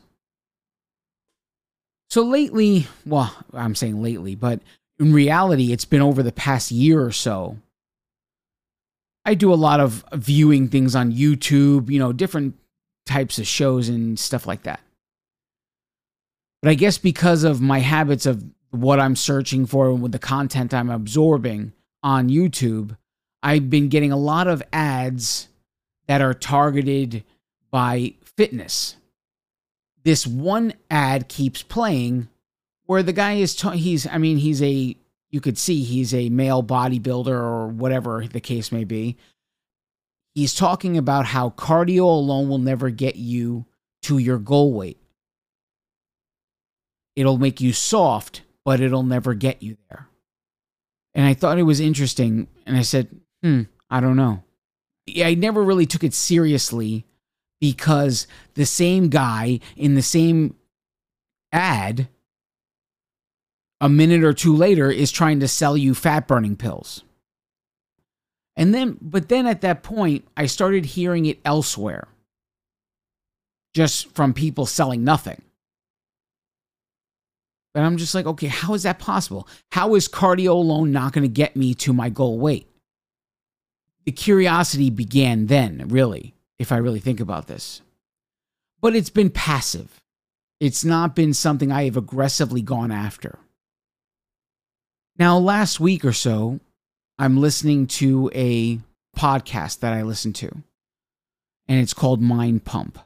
So 2.09 2.23
lately, 2.23 2.87
well, 3.05 3.35
I'm 3.53 3.75
saying 3.75 4.01
lately, 4.01 4.33
but 4.33 4.61
in 4.97 5.11
reality, 5.11 5.73
it's 5.73 5.83
been 5.83 6.01
over 6.01 6.23
the 6.23 6.31
past 6.31 6.71
year 6.71 7.03
or 7.03 7.11
so. 7.11 7.57
I 9.25 9.33
do 9.33 9.51
a 9.51 9.55
lot 9.55 9.81
of 9.81 10.05
viewing 10.13 10.69
things 10.69 10.95
on 10.95 11.11
YouTube, 11.11 11.89
you 11.89 11.99
know, 11.99 12.13
different 12.13 12.55
types 13.05 13.39
of 13.39 13.47
shows 13.47 13.89
and 13.89 14.17
stuff 14.17 14.47
like 14.47 14.63
that. 14.63 14.79
But 16.61 16.69
I 16.69 16.75
guess 16.75 16.97
because 16.97 17.43
of 17.43 17.59
my 17.59 17.79
habits 17.79 18.25
of 18.25 18.43
what 18.81 18.99
I'm 18.99 19.15
searching 19.15 19.65
for 19.65 19.89
and 19.89 20.01
with 20.01 20.11
the 20.11 20.19
content 20.19 20.73
I'm 20.73 20.89
absorbing 20.89 21.73
on 22.03 22.29
YouTube, 22.29 22.97
I've 23.41 23.69
been 23.69 23.89
getting 23.89 24.11
a 24.11 24.17
lot 24.17 24.47
of 24.47 24.63
ads 24.73 25.47
that 26.07 26.21
are 26.21 26.33
targeted 26.33 27.23
by 27.71 28.15
fitness 28.37 28.95
this 30.05 30.25
one 30.25 30.71
ad 30.89 31.27
keeps 31.27 31.63
playing 31.63 32.29
where 32.85 33.03
the 33.03 33.11
guy 33.11 33.33
is 33.33 33.55
ta- 33.55 33.71
he's 33.71 34.07
I 34.07 34.19
mean 34.19 34.37
he's 34.37 34.61
a 34.63 34.95
you 35.31 35.41
could 35.41 35.57
see 35.57 35.83
he's 35.83 36.13
a 36.13 36.29
male 36.29 36.63
bodybuilder 36.63 37.27
or 37.27 37.67
whatever 37.67 38.25
the 38.25 38.39
case 38.39 38.71
may 38.71 38.85
be. 38.85 39.17
He's 40.35 40.53
talking 40.53 40.97
about 40.97 41.25
how 41.25 41.49
cardio 41.49 42.03
alone 42.03 42.47
will 42.47 42.59
never 42.59 42.89
get 42.89 43.15
you 43.15 43.65
to 44.03 44.17
your 44.17 44.37
goal 44.37 44.73
weight. 44.73 45.01
It'll 47.15 47.37
make 47.37 47.59
you 47.59 47.73
soft, 47.73 48.43
but 48.65 48.81
it'll 48.81 49.03
never 49.03 49.33
get 49.33 49.63
you 49.63 49.77
there. 49.89 50.07
And 51.13 51.25
I 51.25 51.33
thought 51.33 51.59
it 51.59 51.63
was 51.63 51.79
interesting 51.79 52.47
and 52.65 52.75
I 52.75 52.81
said, 52.81 53.07
"Hmm, 53.41 53.63
I 53.89 54.01
don't 54.01 54.17
know." 54.17 54.43
I 55.23 55.35
never 55.35 55.63
really 55.63 55.85
took 55.85 56.03
it 56.03 56.13
seriously 56.13 57.05
because 57.61 58.27
the 58.55 58.65
same 58.65 59.07
guy 59.07 59.59
in 59.77 59.93
the 59.93 60.01
same 60.01 60.55
ad 61.51 62.09
a 63.79 63.89
minute 63.89 64.23
or 64.23 64.33
two 64.33 64.55
later 64.55 64.89
is 64.89 65.11
trying 65.11 65.39
to 65.39 65.47
sell 65.47 65.77
you 65.77 65.93
fat 65.93 66.27
burning 66.27 66.55
pills. 66.55 67.03
And 68.55 68.73
then, 68.73 68.97
but 69.01 69.29
then 69.29 69.45
at 69.47 69.61
that 69.61 69.83
point, 69.83 70.25
I 70.35 70.45
started 70.45 70.85
hearing 70.85 71.25
it 71.25 71.39
elsewhere, 71.43 72.07
just 73.73 74.09
from 74.15 74.33
people 74.33 74.65
selling 74.65 75.03
nothing. 75.03 75.41
And 77.75 77.85
I'm 77.85 77.97
just 77.97 78.15
like, 78.15 78.25
okay, 78.25 78.47
how 78.47 78.73
is 78.73 78.83
that 78.83 78.99
possible? 78.99 79.47
How 79.73 79.93
is 79.95 80.07
cardio 80.07 80.51
alone 80.51 80.91
not 80.91 81.13
going 81.13 81.23
to 81.23 81.27
get 81.27 81.55
me 81.55 81.73
to 81.75 81.93
my 81.93 82.09
goal 82.09 82.39
weight? 82.39 82.67
The 84.05 84.11
curiosity 84.11 84.89
began 84.89 85.47
then, 85.47 85.85
really 85.89 86.33
if 86.57 86.71
I 86.71 86.77
really 86.77 86.99
think 87.01 87.19
about 87.19 87.47
this. 87.47 87.81
But 88.81 88.95
it's 88.95 89.09
been 89.09 89.29
passive. 89.29 89.99
It's 90.59 90.85
not 90.85 91.15
been 91.15 91.33
something 91.33 91.71
I 91.71 91.83
have 91.83 91.97
aggressively 91.97 92.61
gone 92.61 92.91
after. 92.91 93.39
Now, 95.17 95.37
last 95.37 95.79
week 95.79 96.05
or 96.05 96.13
so, 96.13 96.59
I'm 97.19 97.37
listening 97.37 97.87
to 97.87 98.29
a 98.33 98.79
podcast 99.17 99.79
that 99.79 99.93
I 99.93 100.03
listen 100.03 100.33
to, 100.33 100.49
and 101.67 101.79
it's 101.79 101.93
called 101.93 102.21
Mind 102.21 102.63
Pump. 102.63 102.99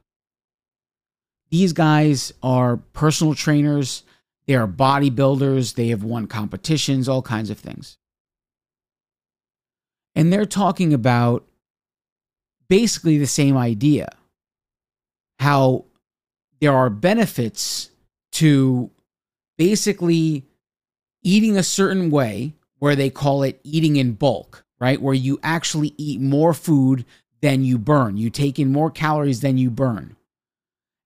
These 1.50 1.74
guys 1.74 2.34
are 2.44 2.78
personal 2.94 3.34
trainers, 3.36 4.04
they 4.50 4.56
are 4.56 4.68
bodybuilders, 4.68 5.76
they 5.76 5.90
have 5.90 6.04
won 6.04 6.26
competitions, 6.26 7.08
all 7.08 7.22
kinds 7.22 7.52
of 7.52 7.60
things. 7.60 8.00
And 10.16 10.34
they're 10.34 10.48
talking 10.48 10.92
about 10.92 11.46
basically 12.68 13.20
the 13.20 13.28
same 13.28 13.56
idea. 13.56 14.10
How 15.40 15.86
there 16.62 16.74
are 16.74 16.90
benefits 16.90 17.92
to 18.32 18.90
basically 19.60 20.46
eating 21.22 21.56
a 21.56 21.62
certain 21.62 22.10
way, 22.10 22.56
where 22.80 22.96
they 22.96 23.12
call 23.12 23.44
it 23.44 23.60
eating 23.64 23.98
in 23.98 24.14
bulk, 24.14 24.66
right? 24.80 25.00
Where 25.00 25.14
you 25.14 25.40
actually 25.44 25.94
eat 25.96 26.22
more 26.22 26.56
food 26.56 27.06
than 27.44 27.64
you 27.64 27.78
burn. 27.78 28.18
You 28.18 28.32
take 28.32 28.58
in 28.58 28.72
more 28.72 28.90
calories 28.90 29.42
than 29.42 29.60
you 29.60 29.70
burn. 29.70 30.16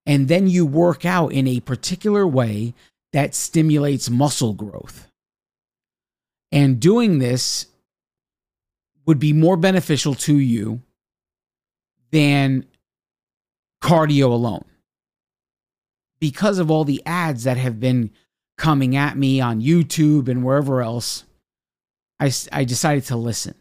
And 0.05 0.29
then 0.29 0.47
you 0.47 0.65
work 0.65 1.05
out 1.05 1.33
in 1.33 1.45
a 1.45 1.59
particular 1.59 2.25
way 2.25 2.73
that 3.13 3.36
stimulates 3.36 4.10
muscle 4.10 4.53
growth. 4.53 5.08
And 6.51 6.79
doing 6.79 7.20
this 7.20 7.67
would 9.05 9.20
be 9.20 9.34
more 9.34 9.58
beneficial 9.58 10.15
to 10.15 10.36
you 10.36 10.82
than 12.12 12.65
cardio 13.82 14.25
alone. 14.25 14.65
Because 16.20 16.58
of 16.58 16.72
all 16.72 16.86
the 16.86 17.01
ads 17.05 17.43
that 17.43 17.58
have 17.58 17.79
been 17.79 18.12
coming 18.58 18.96
at 18.96 19.17
me 19.17 19.41
on 19.41 19.62
YouTube 19.62 20.27
and 20.27 20.43
wherever 20.43 20.82
else, 20.82 21.25
I, 22.20 22.32
I 22.51 22.63
decided 22.63 23.05
to 23.05 23.17
listen. 23.17 23.55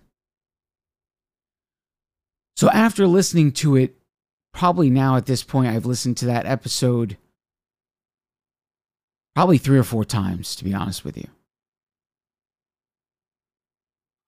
So 2.56 2.70
after 2.70 3.06
listening 3.06 3.52
to 3.52 3.76
it, 3.76 3.96
probably 4.52 4.90
now 4.90 5.16
at 5.16 5.26
this 5.26 5.42
point, 5.42 5.68
I've 5.68 5.86
listened 5.86 6.18
to 6.18 6.26
that 6.26 6.46
episode 6.46 7.16
probably 9.34 9.58
three 9.58 9.78
or 9.78 9.84
four 9.84 10.04
times, 10.04 10.56
to 10.56 10.64
be 10.64 10.74
honest 10.74 11.04
with 11.04 11.16
you. 11.16 11.28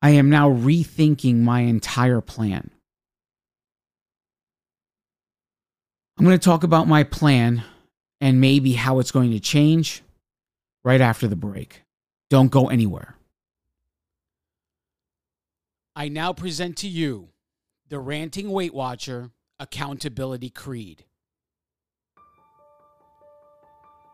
I 0.02 0.10
am 0.10 0.28
now 0.28 0.50
rethinking 0.50 1.36
my 1.36 1.60
entire 1.60 2.20
plan. 2.20 2.70
I'm 6.18 6.24
going 6.24 6.38
to 6.38 6.44
talk 6.44 6.62
about 6.62 6.86
my 6.86 7.04
plan 7.04 7.64
and 8.20 8.40
maybe 8.40 8.74
how 8.74 8.98
it's 8.98 9.10
going 9.10 9.32
to 9.32 9.40
change 9.40 10.02
right 10.84 11.00
after 11.00 11.26
the 11.26 11.36
break. 11.36 11.82
Don't 12.30 12.50
go 12.50 12.68
anywhere. 12.68 13.16
I 15.96 16.08
now 16.08 16.32
present 16.32 16.76
to 16.78 16.88
you 16.88 17.30
the 17.88 17.98
Ranting 17.98 18.50
Weight 18.50 18.74
Watcher 18.74 19.30
Accountability 19.58 20.50
Creed. 20.50 21.04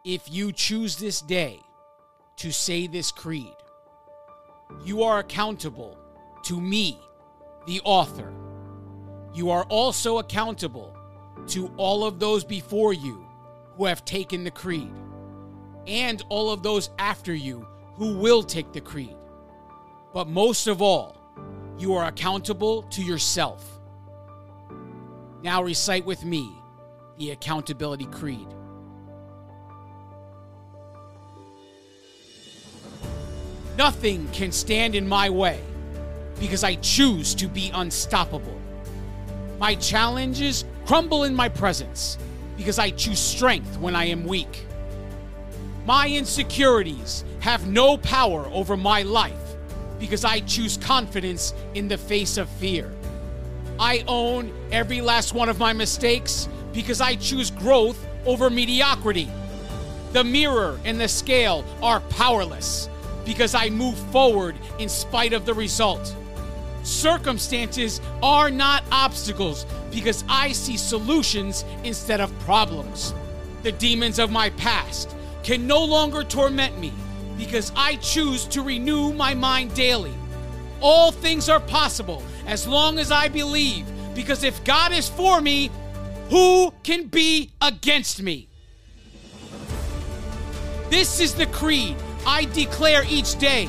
If 0.04 0.30
you 0.32 0.50
choose 0.50 0.96
this 0.96 1.20
day 1.20 1.60
to 2.36 2.50
say 2.52 2.86
this 2.86 3.12
creed, 3.12 3.54
you 4.82 5.02
are 5.02 5.18
accountable 5.18 5.98
to 6.44 6.58
me, 6.58 6.98
the 7.66 7.82
author. 7.84 8.32
You 9.34 9.50
are 9.50 9.64
also 9.64 10.16
accountable 10.16 10.96
to 11.48 11.70
all 11.76 12.04
of 12.04 12.18
those 12.18 12.44
before 12.44 12.94
you 12.94 13.26
who 13.76 13.84
have 13.84 14.06
taken 14.06 14.42
the 14.42 14.50
creed, 14.50 14.90
and 15.86 16.24
all 16.30 16.50
of 16.50 16.62
those 16.62 16.88
after 16.98 17.34
you 17.34 17.68
who 17.96 18.16
will 18.16 18.42
take 18.42 18.72
the 18.72 18.80
creed. 18.80 19.16
But 20.14 20.28
most 20.28 20.66
of 20.66 20.80
all, 20.80 21.18
you 21.78 21.92
are 21.92 22.06
accountable 22.06 22.84
to 22.84 23.02
yourself. 23.02 23.78
Now 25.42 25.62
recite 25.62 26.06
with 26.06 26.24
me 26.24 26.50
the 27.18 27.32
Accountability 27.32 28.06
Creed. 28.06 28.48
Nothing 33.80 34.28
can 34.34 34.52
stand 34.52 34.94
in 34.94 35.08
my 35.08 35.30
way 35.30 35.58
because 36.38 36.64
I 36.64 36.74
choose 36.74 37.34
to 37.36 37.48
be 37.48 37.70
unstoppable. 37.72 38.60
My 39.58 39.74
challenges 39.74 40.66
crumble 40.84 41.24
in 41.24 41.34
my 41.34 41.48
presence 41.48 42.18
because 42.58 42.78
I 42.78 42.90
choose 42.90 43.18
strength 43.18 43.78
when 43.78 43.96
I 43.96 44.04
am 44.04 44.24
weak. 44.26 44.66
My 45.86 46.08
insecurities 46.08 47.24
have 47.38 47.68
no 47.68 47.96
power 47.96 48.44
over 48.52 48.76
my 48.76 49.00
life 49.00 49.56
because 49.98 50.26
I 50.26 50.40
choose 50.40 50.76
confidence 50.76 51.54
in 51.72 51.88
the 51.88 51.96
face 51.96 52.36
of 52.36 52.50
fear. 52.50 52.92
I 53.78 54.04
own 54.06 54.52
every 54.72 55.00
last 55.00 55.32
one 55.32 55.48
of 55.48 55.58
my 55.58 55.72
mistakes 55.72 56.50
because 56.74 57.00
I 57.00 57.14
choose 57.14 57.50
growth 57.50 58.06
over 58.26 58.50
mediocrity. 58.50 59.30
The 60.12 60.22
mirror 60.22 60.78
and 60.84 61.00
the 61.00 61.08
scale 61.08 61.64
are 61.82 62.00
powerless 62.00 62.90
because 63.24 63.54
I 63.54 63.70
move 63.70 63.98
forward 64.10 64.56
in 64.78 64.88
spite 64.88 65.32
of 65.32 65.46
the 65.46 65.54
result. 65.54 66.14
Circumstances 66.82 68.00
are 68.22 68.50
not 68.50 68.84
obstacles 68.90 69.66
because 69.90 70.24
I 70.28 70.52
see 70.52 70.76
solutions 70.76 71.64
instead 71.84 72.20
of 72.20 72.36
problems. 72.40 73.14
The 73.62 73.72
demons 73.72 74.18
of 74.18 74.30
my 74.30 74.50
past 74.50 75.14
can 75.42 75.66
no 75.66 75.84
longer 75.84 76.24
torment 76.24 76.78
me 76.78 76.92
because 77.36 77.72
I 77.76 77.96
choose 77.96 78.46
to 78.46 78.62
renew 78.62 79.12
my 79.12 79.34
mind 79.34 79.74
daily. 79.74 80.14
All 80.80 81.12
things 81.12 81.48
are 81.48 81.60
possible 81.60 82.22
as 82.46 82.66
long 82.66 82.98
as 82.98 83.12
I 83.12 83.28
believe, 83.28 83.86
because 84.14 84.44
if 84.44 84.62
God 84.64 84.92
is 84.92 85.08
for 85.08 85.40
me, 85.40 85.70
who 86.30 86.72
can 86.82 87.06
be 87.06 87.50
against 87.60 88.22
me? 88.22 88.48
This 90.88 91.20
is 91.20 91.34
the 91.34 91.46
creed 91.46 91.96
I 92.26 92.44
declare 92.46 93.04
each 93.08 93.38
day. 93.38 93.68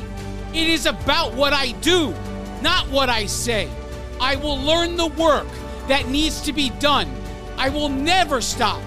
It 0.53 0.69
is 0.69 0.85
about 0.85 1.33
what 1.33 1.53
I 1.53 1.71
do, 1.81 2.13
not 2.61 2.87
what 2.89 3.09
I 3.09 3.25
say. 3.25 3.69
I 4.19 4.35
will 4.35 4.57
learn 4.57 4.97
the 4.97 5.07
work 5.07 5.47
that 5.87 6.07
needs 6.09 6.41
to 6.41 6.53
be 6.53 6.69
done. 6.79 7.09
I 7.57 7.69
will 7.69 7.89
never 7.89 8.41
stop, 8.41 8.81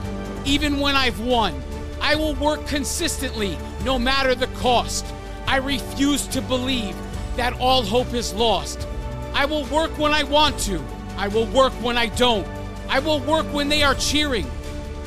even 0.44 0.78
when 0.80 0.94
I've 0.94 1.20
won. 1.20 1.60
I 2.00 2.14
will 2.14 2.34
work 2.34 2.66
consistently, 2.66 3.56
no 3.84 3.98
matter 3.98 4.34
the 4.34 4.46
cost. 4.58 5.06
I 5.46 5.56
refuse 5.56 6.26
to 6.28 6.42
believe 6.42 6.96
that 7.36 7.58
all 7.60 7.82
hope 7.82 8.12
is 8.14 8.34
lost. 8.34 8.86
I 9.32 9.46
will 9.46 9.64
work 9.66 9.96
when 9.98 10.12
I 10.12 10.22
want 10.22 10.58
to. 10.60 10.82
I 11.16 11.28
will 11.28 11.46
work 11.46 11.72
when 11.82 11.96
I 11.96 12.06
don't. 12.06 12.46
I 12.88 12.98
will 12.98 13.20
work 13.20 13.46
when 13.52 13.68
they 13.68 13.82
are 13.82 13.94
cheering. 13.94 14.46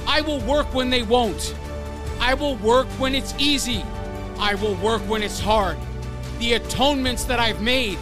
I 0.07 0.21
will 0.21 0.39
work 0.41 0.73
when 0.73 0.89
they 0.89 1.03
won't. 1.03 1.55
I 2.19 2.33
will 2.33 2.55
work 2.55 2.87
when 2.99 3.13
it's 3.13 3.33
easy. 3.37 3.83
I 4.39 4.55
will 4.55 4.75
work 4.75 5.01
when 5.03 5.23
it's 5.23 5.39
hard. 5.39 5.77
The 6.39 6.53
atonements 6.53 7.23
that 7.25 7.39
I've 7.39 7.61
made 7.61 7.97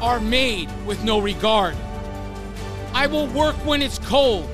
are 0.00 0.20
made 0.20 0.68
with 0.86 1.04
no 1.04 1.20
regard. 1.20 1.76
I 2.92 3.06
will 3.06 3.26
work 3.28 3.54
when 3.64 3.82
it's 3.82 3.98
cold. 3.98 4.48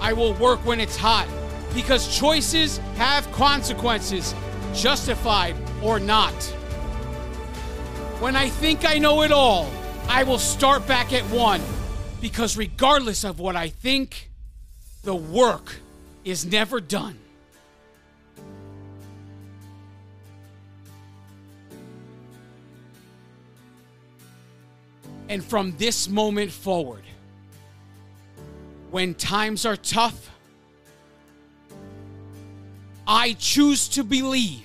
I 0.00 0.12
will 0.12 0.34
work 0.34 0.64
when 0.66 0.80
it's 0.80 0.96
hot. 0.96 1.26
Because 1.74 2.16
choices 2.16 2.78
have 2.96 3.30
consequences, 3.32 4.34
justified 4.74 5.56
or 5.82 5.98
not. 5.98 6.34
When 8.20 8.36
I 8.36 8.48
think 8.48 8.84
I 8.84 8.98
know 8.98 9.22
it 9.22 9.32
all, 9.32 9.70
I 10.08 10.24
will 10.24 10.38
start 10.38 10.86
back 10.86 11.12
at 11.12 11.22
one. 11.24 11.62
Because 12.20 12.56
regardless 12.56 13.24
of 13.24 13.38
what 13.38 13.56
I 13.56 13.68
think, 13.68 14.30
the 15.04 15.14
work 15.14 15.76
is 16.24 16.44
never 16.44 16.80
done. 16.80 17.18
And 25.28 25.44
from 25.44 25.76
this 25.76 26.08
moment 26.08 26.50
forward, 26.50 27.04
when 28.90 29.14
times 29.14 29.66
are 29.66 29.76
tough, 29.76 30.30
I 33.06 33.34
choose 33.38 33.88
to 33.88 34.04
believe 34.04 34.64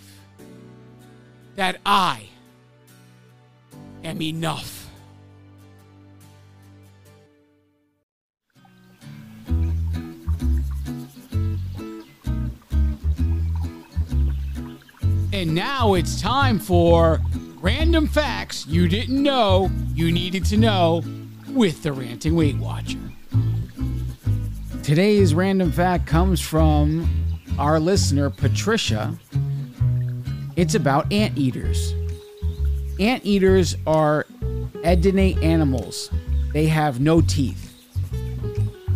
that 1.55 1.79
I 1.85 2.27
am 4.03 4.21
enough. 4.21 4.89
And 15.33 15.55
now 15.55 15.95
it's 15.95 16.21
time 16.21 16.59
for 16.59 17.19
random 17.63 18.05
facts 18.05 18.67
you 18.67 18.89
didn't 18.89 19.23
know 19.23 19.71
you 19.93 20.11
needed 20.11 20.43
to 20.43 20.57
know 20.57 21.01
with 21.51 21.81
the 21.81 21.93
Ranting 21.93 22.35
Weight 22.35 22.57
Watcher. 22.57 22.99
Today's 24.83 25.33
random 25.33 25.71
fact 25.71 26.05
comes 26.05 26.41
from 26.41 27.07
our 27.57 27.79
listener, 27.79 28.29
Patricia. 28.29 29.17
It's 30.57 30.75
about 30.75 31.09
anteaters. 31.13 31.93
Anteaters 32.99 33.77
are 33.87 34.25
edentate 34.83 35.41
animals, 35.41 36.09
they 36.51 36.67
have 36.67 36.99
no 36.99 37.21
teeth. 37.21 37.69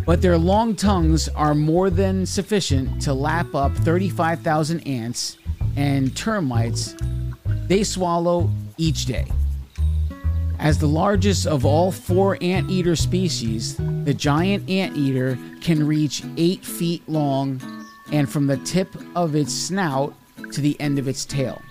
But 0.04 0.20
their 0.20 0.36
long 0.36 0.76
tongues 0.76 1.30
are 1.30 1.54
more 1.54 1.88
than 1.88 2.26
sufficient 2.26 3.00
to 3.02 3.14
lap 3.14 3.54
up 3.54 3.74
35,000 3.76 4.86
ants 4.86 5.38
and 5.74 6.14
termites 6.14 6.94
they 7.68 7.84
swallow 7.84 8.50
each 8.76 9.06
day. 9.06 9.30
As 10.58 10.78
the 10.78 10.88
largest 10.88 11.46
of 11.46 11.64
all 11.64 11.92
four 11.92 12.36
anteater 12.40 12.96
species, 12.96 13.76
the 13.76 14.14
giant 14.14 14.68
anteater 14.68 15.38
can 15.60 15.86
reach 15.86 16.24
8 16.36 16.64
feet 16.64 17.08
long 17.08 17.60
and 18.10 18.28
from 18.28 18.48
the 18.48 18.56
tip 18.58 18.92
of 19.14 19.36
its 19.36 19.54
snout 19.54 20.12
to 20.52 20.60
the 20.60 20.78
end 20.80 20.98
of 20.98 21.06
its 21.06 21.24
tail. 21.24 21.62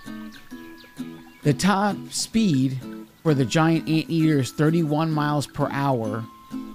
The 1.44 1.54
top 1.54 1.98
speed 2.12 2.80
for 3.24 3.34
the 3.34 3.44
giant 3.44 3.90
anteater 3.90 4.40
is 4.40 4.52
31 4.52 5.12
miles 5.12 5.48
per 5.48 5.68
hour 5.70 6.24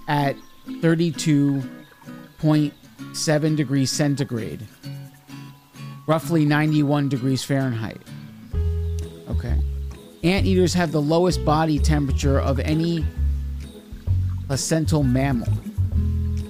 at 0.08 0.36
32.7 0.66 3.56
degrees 3.56 3.90
centigrade 3.90 4.66
roughly 6.06 6.44
91 6.44 7.08
degrees 7.08 7.44
Fahrenheit. 7.44 8.00
Okay. 9.32 9.58
Anteaters 10.22 10.74
have 10.74 10.92
the 10.92 11.00
lowest 11.00 11.44
body 11.44 11.78
temperature 11.78 12.38
of 12.38 12.60
any 12.60 13.04
placental 14.46 15.02
mammal. 15.02 15.48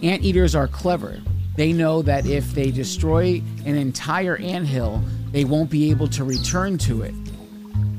Anteaters 0.03 0.55
are 0.57 0.66
clever. 0.66 1.21
They 1.57 1.73
know 1.73 2.03
that 2.03 2.27
if 2.27 2.53
they 2.55 2.71
destroy 2.71 3.40
an 3.64 3.77
entire 3.77 4.37
anthill, 4.38 5.03
they 5.31 5.45
won't 5.45 5.71
be 5.71 5.90
able 5.90 6.09
to 6.09 6.25
return 6.25 6.77
to 6.79 7.03
it 7.03 7.14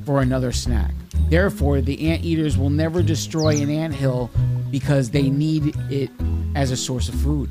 for 0.06 0.22
another 0.22 0.52
snack. 0.52 0.92
Therefore, 1.30 1.80
the 1.80 2.10
anteaters 2.10 2.58
will 2.58 2.70
never 2.70 3.02
destroy 3.02 3.62
an 3.62 3.70
anthill 3.70 4.30
because 4.70 5.12
they 5.12 5.30
need 5.30 5.76
it 5.90 6.10
as 6.56 6.72
a 6.72 6.78
source 6.78 7.08
of 7.08 7.16
food. 7.16 7.50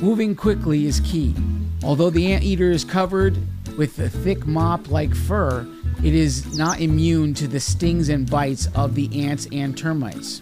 Moving 0.00 0.36
quickly 0.36 0.86
is 0.86 1.00
key. 1.00 1.34
Although 1.82 2.10
the 2.10 2.32
anteater 2.32 2.70
is 2.70 2.84
covered 2.84 3.36
with 3.76 3.98
a 3.98 4.08
thick 4.08 4.46
mop 4.46 4.90
like 4.90 5.14
fur, 5.14 5.66
it 6.02 6.14
is 6.14 6.56
not 6.56 6.80
immune 6.80 7.34
to 7.34 7.46
the 7.46 7.60
stings 7.60 8.08
and 8.08 8.28
bites 8.28 8.66
of 8.74 8.94
the 8.94 9.24
ants 9.26 9.46
and 9.52 9.76
termites. 9.76 10.40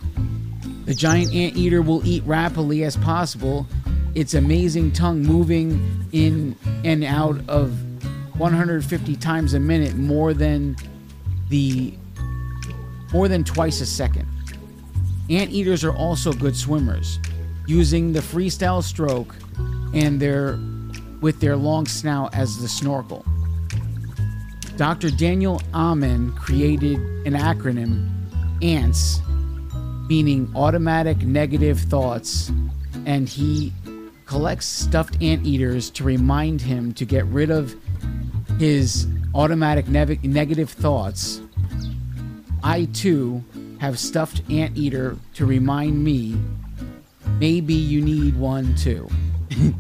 The 0.85 0.95
giant 0.95 1.35
anteater 1.35 1.83
will 1.83 2.07
eat 2.07 2.23
rapidly 2.25 2.85
as 2.85 2.97
possible, 2.97 3.67
its 4.15 4.35
amazing 4.35 4.93
tongue 4.93 5.23
moving 5.23 6.07
in 6.13 6.57
and 6.85 7.05
out 7.05 7.41
of 7.49 7.73
150 8.39 9.17
times 9.17 9.55
a 9.55 9.61
minute 9.61 9.95
more 9.97 10.33
than 10.33 10.77
the 11.49 11.93
more 13.13 13.27
than 13.27 13.43
twice 13.43 13.81
a 13.81 13.87
second. 13.87 14.27
Anteaters 15.29 15.83
are 15.85 15.93
also 15.93 16.33
good 16.33 16.57
swimmers, 16.57 17.19
using 17.67 18.13
the 18.13 18.21
freestyle 18.21 18.83
stroke 18.83 19.35
and 19.93 20.21
their 20.21 20.59
with 21.21 21.41
their 21.41 21.57
long 21.57 21.87
snout 21.87 22.35
as 22.35 22.61
the 22.61 22.69
snorkel. 22.69 23.25
Dr. 24.79 25.11
Daniel 25.11 25.61
Amen 25.75 26.33
created 26.35 27.01
an 27.27 27.33
acronym, 27.33 28.09
ANTS, 28.63 29.21
meaning 30.09 30.49
automatic 30.55 31.19
negative 31.23 31.81
thoughts, 31.81 32.53
and 33.05 33.29
he 33.29 33.73
collects 34.25 34.67
stuffed 34.67 35.21
anteaters 35.21 35.91
to 35.91 36.05
remind 36.05 36.61
him 36.61 36.95
to 36.95 37.05
get 37.05 37.25
rid 37.27 37.51
of 37.51 37.75
his 38.61 39.09
automatic 39.35 39.89
ne- 39.89 40.21
negative 40.23 40.71
thoughts. 40.71 41.41
I 42.63 42.85
too 42.85 43.43
have 43.81 43.99
stuffed 43.99 44.43
anteater 44.49 45.17
to 45.35 45.45
remind 45.45 46.05
me 46.05 46.41
maybe 47.41 47.75
you 47.75 48.01
need 48.01 48.37
one 48.37 48.77
too. 48.77 49.09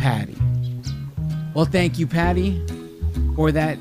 Patty. 0.00 0.36
Well, 1.54 1.64
thank 1.64 1.96
you, 1.96 2.08
Patty, 2.08 2.64
for 3.40 3.50
that 3.50 3.78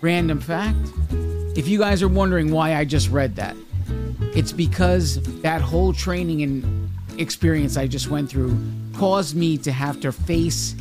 random 0.00 0.40
fact. 0.40 0.76
If 1.56 1.68
you 1.68 1.78
guys 1.78 2.02
are 2.02 2.08
wondering 2.08 2.50
why 2.50 2.74
I 2.74 2.84
just 2.84 3.08
read 3.08 3.36
that, 3.36 3.54
it's 4.34 4.50
because 4.50 5.22
that 5.42 5.60
whole 5.60 5.92
training 5.92 6.42
and 6.42 6.90
experience 7.20 7.76
I 7.76 7.86
just 7.86 8.10
went 8.10 8.28
through 8.28 8.58
caused 8.96 9.36
me 9.36 9.58
to 9.58 9.70
have 9.70 10.00
to 10.00 10.10
face 10.10 10.74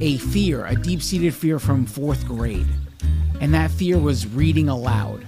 a 0.00 0.18
fear, 0.18 0.64
a 0.66 0.76
deep 0.76 1.02
seated 1.02 1.34
fear 1.34 1.58
from 1.58 1.84
fourth 1.84 2.24
grade. 2.28 2.68
and 3.40 3.52
that 3.54 3.72
fear 3.72 3.98
was 3.98 4.28
reading 4.28 4.68
aloud. 4.68 5.26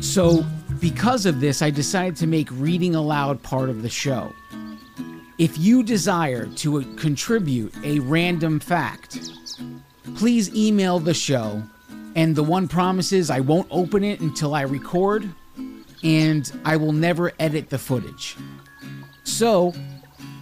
So, 0.00 0.44
because 0.78 1.26
of 1.26 1.40
this, 1.40 1.60
I 1.60 1.70
decided 1.70 2.14
to 2.18 2.28
make 2.28 2.48
reading 2.52 2.94
aloud 2.94 3.42
part 3.42 3.68
of 3.68 3.82
the 3.82 3.90
show. 3.90 4.32
If 5.38 5.58
you 5.58 5.82
desire 5.82 6.46
to 6.62 6.82
contribute 6.94 7.74
a 7.82 7.98
random 7.98 8.60
fact, 8.60 9.18
please 10.20 10.54
email 10.54 10.98
the 10.98 11.14
show. 11.14 11.62
And 12.14 12.36
the 12.36 12.42
one 12.42 12.68
promise 12.68 13.10
is 13.10 13.30
I 13.30 13.40
won't 13.40 13.66
open 13.70 14.04
it 14.04 14.20
until 14.20 14.54
I 14.54 14.62
record, 14.62 15.26
and 16.04 16.52
I 16.62 16.76
will 16.76 16.92
never 16.92 17.32
edit 17.38 17.70
the 17.70 17.78
footage. 17.78 18.36
So, 19.24 19.72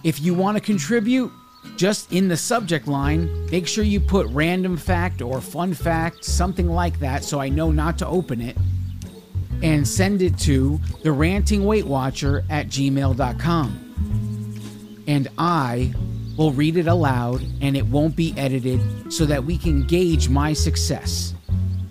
if 0.03 0.19
you 0.19 0.33
want 0.33 0.57
to 0.57 0.61
contribute, 0.61 1.31
just 1.77 2.11
in 2.11 2.27
the 2.27 2.35
subject 2.35 2.89
line, 2.89 3.49
make 3.51 3.69
sure 3.69 3.85
you 3.85 4.01
put 4.01 4.27
random 4.31 4.75
fact 4.75 5.21
or 5.21 5.39
fun 5.39 5.73
fact, 5.73 6.25
something 6.25 6.67
like 6.67 6.99
that, 6.99 7.23
so 7.23 7.39
I 7.39 7.47
know 7.47 7.71
not 7.71 7.97
to 7.99 8.07
open 8.07 8.41
it, 8.41 8.57
and 9.63 9.87
send 9.87 10.21
it 10.21 10.37
to 10.39 10.77
the 11.03 11.11
ranting 11.13 11.63
weight 11.63 11.85
watcher 11.85 12.43
at 12.49 12.67
gmail.com 12.67 13.89
and 15.09 15.27
I 15.39 15.91
will 16.39 16.53
read 16.53 16.77
it 16.77 16.87
aloud 16.87 17.41
and 17.59 17.75
it 17.75 17.85
won't 17.87 18.15
be 18.15 18.33
edited 18.37 18.79
so 19.11 19.25
that 19.25 19.43
we 19.43 19.57
can 19.57 19.85
gauge 19.85 20.29
my 20.29 20.53
success 20.53 21.33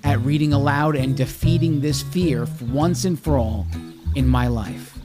at 0.04 0.18
reading 0.20 0.54
aloud 0.54 0.96
and 0.96 1.14
defeating 1.14 1.82
this 1.82 2.00
fear 2.00 2.46
once 2.72 3.04
and 3.04 3.20
for 3.20 3.36
all 3.36 3.66
in 4.14 4.26
my 4.26 4.46
life. 4.48 4.98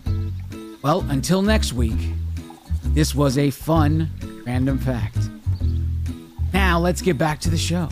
Well, 0.81 1.01
until 1.09 1.41
next 1.41 1.73
week, 1.73 1.99
this 2.93 3.13
was 3.13 3.37
a 3.37 3.49
fun 3.49 4.09
random 4.45 4.79
fact. 4.79 5.17
Now 6.53 6.79
let's 6.79 7.01
get 7.01 7.17
back 7.17 7.41
to 7.41 7.49
the 7.49 7.57
show. 7.57 7.89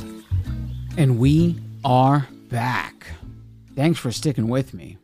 And 0.96 1.20
we 1.20 1.58
are 1.84 2.30
back. 2.50 3.08
Thanks 3.76 4.00
for 4.00 4.14
sticking 4.14 4.48
with 4.48 4.74
me. 4.74 5.00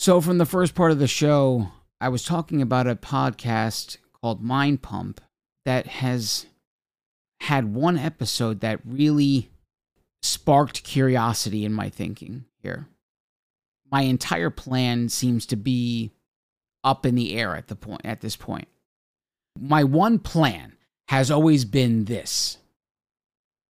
So, 0.00 0.20
from 0.20 0.38
the 0.38 0.44
first 0.44 0.74
part 0.74 0.90
of 0.90 0.98
the 0.98 1.06
show, 1.06 1.68
I 2.00 2.08
was 2.08 2.24
talking 2.24 2.60
about 2.60 2.88
a 2.88 2.96
podcast 2.96 3.98
called 4.26 4.42
Mind 4.42 4.82
Pump 4.82 5.20
that 5.66 5.86
has 5.86 6.46
had 7.42 7.72
one 7.72 7.96
episode 7.96 8.58
that 8.58 8.80
really 8.84 9.52
sparked 10.20 10.82
curiosity 10.82 11.64
in 11.64 11.72
my 11.72 11.88
thinking 11.88 12.44
here. 12.60 12.88
My 13.88 14.00
entire 14.00 14.50
plan 14.50 15.10
seems 15.10 15.46
to 15.46 15.54
be 15.54 16.10
up 16.82 17.06
in 17.06 17.14
the 17.14 17.36
air 17.38 17.54
at 17.54 17.68
the 17.68 17.76
point 17.76 18.00
at 18.04 18.20
this 18.20 18.34
point. 18.34 18.66
My 19.56 19.84
one 19.84 20.18
plan 20.18 20.72
has 21.06 21.30
always 21.30 21.64
been 21.64 22.06
this. 22.06 22.58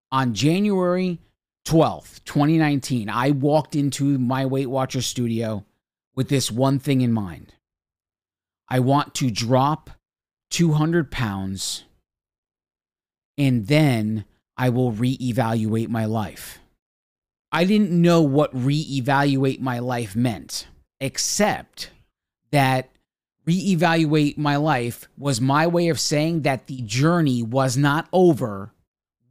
On 0.09 0.33
January 0.33 1.19
12th, 1.65 2.23
2019, 2.23 3.09
I 3.09 3.31
walked 3.31 3.75
into 3.75 4.17
my 4.17 4.45
Weight 4.45 4.69
Watcher 4.69 5.01
studio 5.01 5.65
with 6.15 6.29
this 6.29 6.49
one 6.49 6.79
thing 6.79 7.01
in 7.01 7.11
mind. 7.11 7.55
I 8.69 8.79
want 8.79 9.13
to 9.15 9.29
drop 9.29 9.89
200 10.51 11.11
pounds 11.11 11.85
and 13.37 13.67
then 13.67 14.25
I 14.57 14.69
will 14.69 14.91
reevaluate 14.91 15.89
my 15.89 16.05
life. 16.05 16.59
I 17.51 17.65
didn't 17.65 17.91
know 17.91 18.21
what 18.21 18.55
reevaluate 18.55 19.59
my 19.59 19.79
life 19.79 20.15
meant, 20.15 20.67
except 20.99 21.91
that 22.51 22.89
reevaluate 23.45 24.37
my 24.37 24.55
life 24.55 25.07
was 25.17 25.39
my 25.39 25.67
way 25.67 25.89
of 25.89 25.99
saying 25.99 26.41
that 26.41 26.67
the 26.67 26.81
journey 26.81 27.43
was 27.43 27.77
not 27.77 28.07
over 28.11 28.73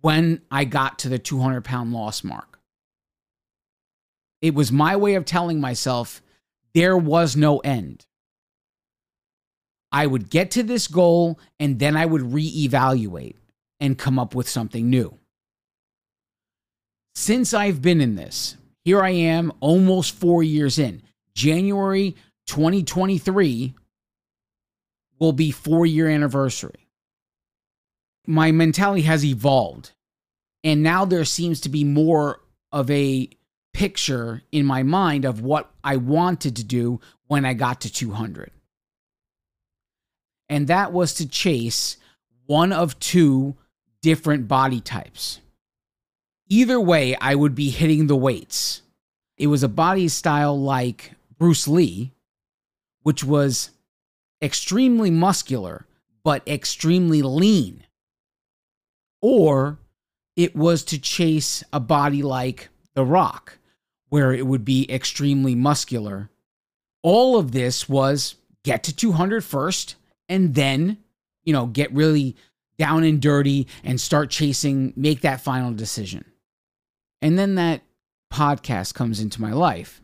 when 0.00 0.42
I 0.50 0.64
got 0.64 0.98
to 1.00 1.08
the 1.08 1.18
200 1.18 1.64
pound 1.64 1.92
loss 1.92 2.22
mark. 2.22 2.60
It 4.40 4.54
was 4.54 4.70
my 4.70 4.96
way 4.96 5.14
of 5.14 5.24
telling 5.24 5.60
myself 5.60 6.22
there 6.74 6.96
was 6.96 7.34
no 7.36 7.58
end. 7.58 8.04
I 9.94 10.08
would 10.08 10.28
get 10.28 10.50
to 10.50 10.64
this 10.64 10.88
goal 10.88 11.38
and 11.60 11.78
then 11.78 11.96
I 11.96 12.04
would 12.04 12.22
reevaluate 12.22 13.36
and 13.78 13.96
come 13.96 14.18
up 14.18 14.34
with 14.34 14.48
something 14.48 14.90
new. 14.90 15.20
Since 17.14 17.54
I've 17.54 17.80
been 17.80 18.00
in 18.00 18.16
this, 18.16 18.56
here 18.84 19.00
I 19.00 19.10
am 19.10 19.52
almost 19.60 20.16
four 20.16 20.42
years 20.42 20.80
in. 20.80 21.00
January 21.36 22.16
2023 22.48 23.74
will 25.20 25.32
be 25.32 25.52
four 25.52 25.86
year 25.86 26.08
anniversary. 26.08 26.88
My 28.26 28.50
mentality 28.50 29.02
has 29.02 29.24
evolved. 29.24 29.92
And 30.64 30.82
now 30.82 31.04
there 31.04 31.24
seems 31.24 31.60
to 31.60 31.68
be 31.68 31.84
more 31.84 32.40
of 32.72 32.90
a 32.90 33.30
picture 33.72 34.42
in 34.50 34.66
my 34.66 34.82
mind 34.82 35.24
of 35.24 35.40
what 35.40 35.70
I 35.84 35.98
wanted 35.98 36.56
to 36.56 36.64
do 36.64 37.00
when 37.28 37.44
I 37.44 37.54
got 37.54 37.82
to 37.82 37.92
200 37.92 38.50
and 40.48 40.68
that 40.68 40.92
was 40.92 41.14
to 41.14 41.28
chase 41.28 41.96
one 42.46 42.72
of 42.72 42.98
two 42.98 43.56
different 44.02 44.48
body 44.48 44.80
types. 44.80 45.40
Either 46.48 46.80
way, 46.80 47.16
I 47.16 47.34
would 47.34 47.54
be 47.54 47.70
hitting 47.70 48.06
the 48.06 48.16
weights. 48.16 48.82
It 49.36 49.46
was 49.46 49.62
a 49.62 49.68
body 49.68 50.08
style 50.08 50.60
like 50.60 51.12
Bruce 51.38 51.66
Lee, 51.66 52.12
which 53.02 53.24
was 53.24 53.70
extremely 54.42 55.10
muscular 55.10 55.86
but 56.24 56.46
extremely 56.48 57.22
lean. 57.22 57.84
Or 59.20 59.78
it 60.36 60.56
was 60.56 60.82
to 60.84 60.98
chase 60.98 61.62
a 61.72 61.78
body 61.78 62.22
like 62.22 62.70
The 62.94 63.04
Rock, 63.04 63.58
where 64.08 64.32
it 64.32 64.46
would 64.46 64.64
be 64.64 64.90
extremely 64.90 65.54
muscular. 65.54 66.30
All 67.02 67.38
of 67.38 67.52
this 67.52 67.88
was 67.88 68.34
get 68.64 68.82
to 68.84 68.96
200 68.96 69.44
first, 69.44 69.96
and 70.28 70.54
then, 70.54 70.98
you 71.44 71.52
know, 71.52 71.66
get 71.66 71.92
really 71.92 72.36
down 72.78 73.04
and 73.04 73.20
dirty 73.20 73.68
and 73.82 74.00
start 74.00 74.30
chasing, 74.30 74.92
make 74.96 75.20
that 75.20 75.40
final 75.40 75.72
decision. 75.72 76.24
And 77.22 77.38
then 77.38 77.54
that 77.54 77.82
podcast 78.32 78.94
comes 78.94 79.20
into 79.20 79.40
my 79.40 79.52
life. 79.52 80.02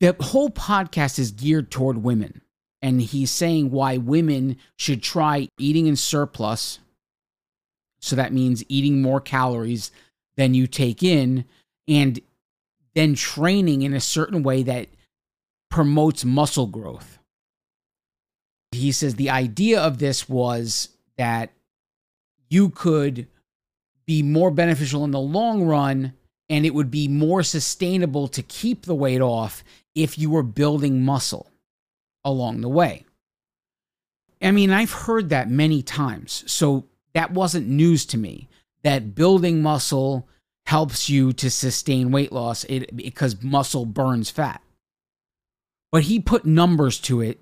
The 0.00 0.16
whole 0.20 0.50
podcast 0.50 1.18
is 1.18 1.30
geared 1.30 1.70
toward 1.70 2.02
women. 2.02 2.42
And 2.80 3.00
he's 3.00 3.30
saying 3.30 3.70
why 3.70 3.96
women 3.96 4.58
should 4.76 5.02
try 5.02 5.48
eating 5.58 5.86
in 5.86 5.96
surplus. 5.96 6.80
So 8.00 8.14
that 8.16 8.32
means 8.32 8.62
eating 8.68 9.00
more 9.00 9.20
calories 9.20 9.90
than 10.36 10.52
you 10.52 10.66
take 10.66 11.02
in 11.02 11.46
and 11.88 12.20
then 12.94 13.14
training 13.14 13.82
in 13.82 13.94
a 13.94 14.00
certain 14.00 14.42
way 14.42 14.62
that 14.64 14.88
promotes 15.70 16.24
muscle 16.24 16.66
growth 16.66 17.18
he 18.74 18.92
says 18.92 19.14
the 19.14 19.30
idea 19.30 19.80
of 19.80 19.98
this 19.98 20.28
was 20.28 20.90
that 21.16 21.50
you 22.48 22.70
could 22.70 23.26
be 24.06 24.22
more 24.22 24.50
beneficial 24.50 25.04
in 25.04 25.10
the 25.10 25.20
long 25.20 25.64
run 25.64 26.12
and 26.48 26.66
it 26.66 26.74
would 26.74 26.90
be 26.90 27.08
more 27.08 27.42
sustainable 27.42 28.28
to 28.28 28.42
keep 28.42 28.84
the 28.84 28.94
weight 28.94 29.20
off 29.20 29.64
if 29.94 30.18
you 30.18 30.30
were 30.30 30.42
building 30.42 31.04
muscle 31.04 31.50
along 32.24 32.60
the 32.60 32.68
way. 32.68 33.04
I 34.42 34.50
mean, 34.50 34.70
I've 34.70 34.92
heard 34.92 35.30
that 35.30 35.48
many 35.48 35.82
times. 35.82 36.44
So 36.46 36.84
that 37.14 37.30
wasn't 37.30 37.68
news 37.68 38.04
to 38.06 38.18
me 38.18 38.48
that 38.82 39.14
building 39.14 39.62
muscle 39.62 40.28
helps 40.66 41.08
you 41.08 41.32
to 41.32 41.50
sustain 41.50 42.10
weight 42.10 42.32
loss 42.32 42.64
it, 42.64 42.94
because 42.94 43.42
muscle 43.42 43.86
burns 43.86 44.30
fat. 44.30 44.62
But 45.90 46.04
he 46.04 46.20
put 46.20 46.44
numbers 46.44 46.98
to 47.00 47.20
it 47.20 47.40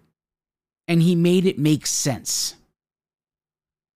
and 0.88 1.02
he 1.02 1.14
made 1.14 1.46
it 1.46 1.58
make 1.58 1.86
sense. 1.86 2.54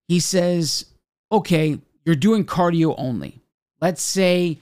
He 0.09 0.21
says, 0.21 0.87
okay, 1.33 1.79
you're 2.05 2.15
doing 2.15 2.45
cardio 2.45 2.95
only. 2.97 3.41
Let's 3.81 4.03
say 4.03 4.59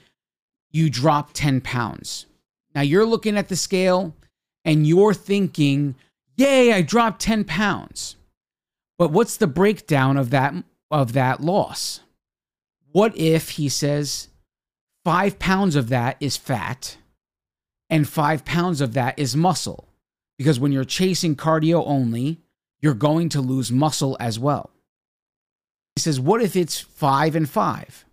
you 0.71 0.89
drop 0.89 1.31
10 1.33 1.61
pounds. 1.61 2.25
Now 2.73 2.81
you're 2.81 3.05
looking 3.05 3.37
at 3.37 3.47
the 3.47 3.55
scale 3.55 4.15
and 4.65 4.87
you're 4.87 5.13
thinking, 5.13 5.95
yay, 6.35 6.73
I 6.73 6.81
dropped 6.81 7.21
10 7.21 7.45
pounds. 7.45 8.15
But 8.97 9.11
what's 9.11 9.37
the 9.37 9.47
breakdown 9.47 10.17
of 10.17 10.29
that 10.31 10.53
of 10.91 11.13
that 11.13 11.41
loss? 11.41 12.01
What 12.91 13.15
if 13.17 13.51
he 13.51 13.69
says 13.69 14.29
five 15.03 15.37
pounds 15.37 15.75
of 15.75 15.89
that 15.89 16.17
is 16.19 16.37
fat 16.37 16.97
and 17.89 18.07
five 18.07 18.45
pounds 18.45 18.81
of 18.81 18.93
that 18.93 19.19
is 19.19 19.35
muscle? 19.35 19.87
Because 20.37 20.59
when 20.59 20.71
you're 20.71 20.83
chasing 20.83 21.35
cardio 21.35 21.83
only, 21.85 22.41
you're 22.81 22.93
going 22.93 23.29
to 23.29 23.41
lose 23.41 23.71
muscle 23.71 24.17
as 24.19 24.37
well. 24.37 24.69
He 25.95 26.01
says, 26.01 26.19
What 26.19 26.41
if 26.41 26.55
it's 26.55 26.79
five 26.79 27.35
and 27.35 27.49
five? 27.49 28.05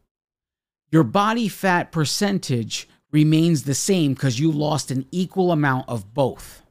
Your 0.90 1.04
body 1.04 1.48
fat 1.48 1.90
percentage 1.90 2.88
remains 3.10 3.64
the 3.64 3.74
same 3.74 4.14
because 4.14 4.38
you 4.38 4.52
lost 4.52 4.90
an 4.90 5.06
equal 5.10 5.50
amount 5.50 5.88
of 5.88 6.14
both. 6.14 6.62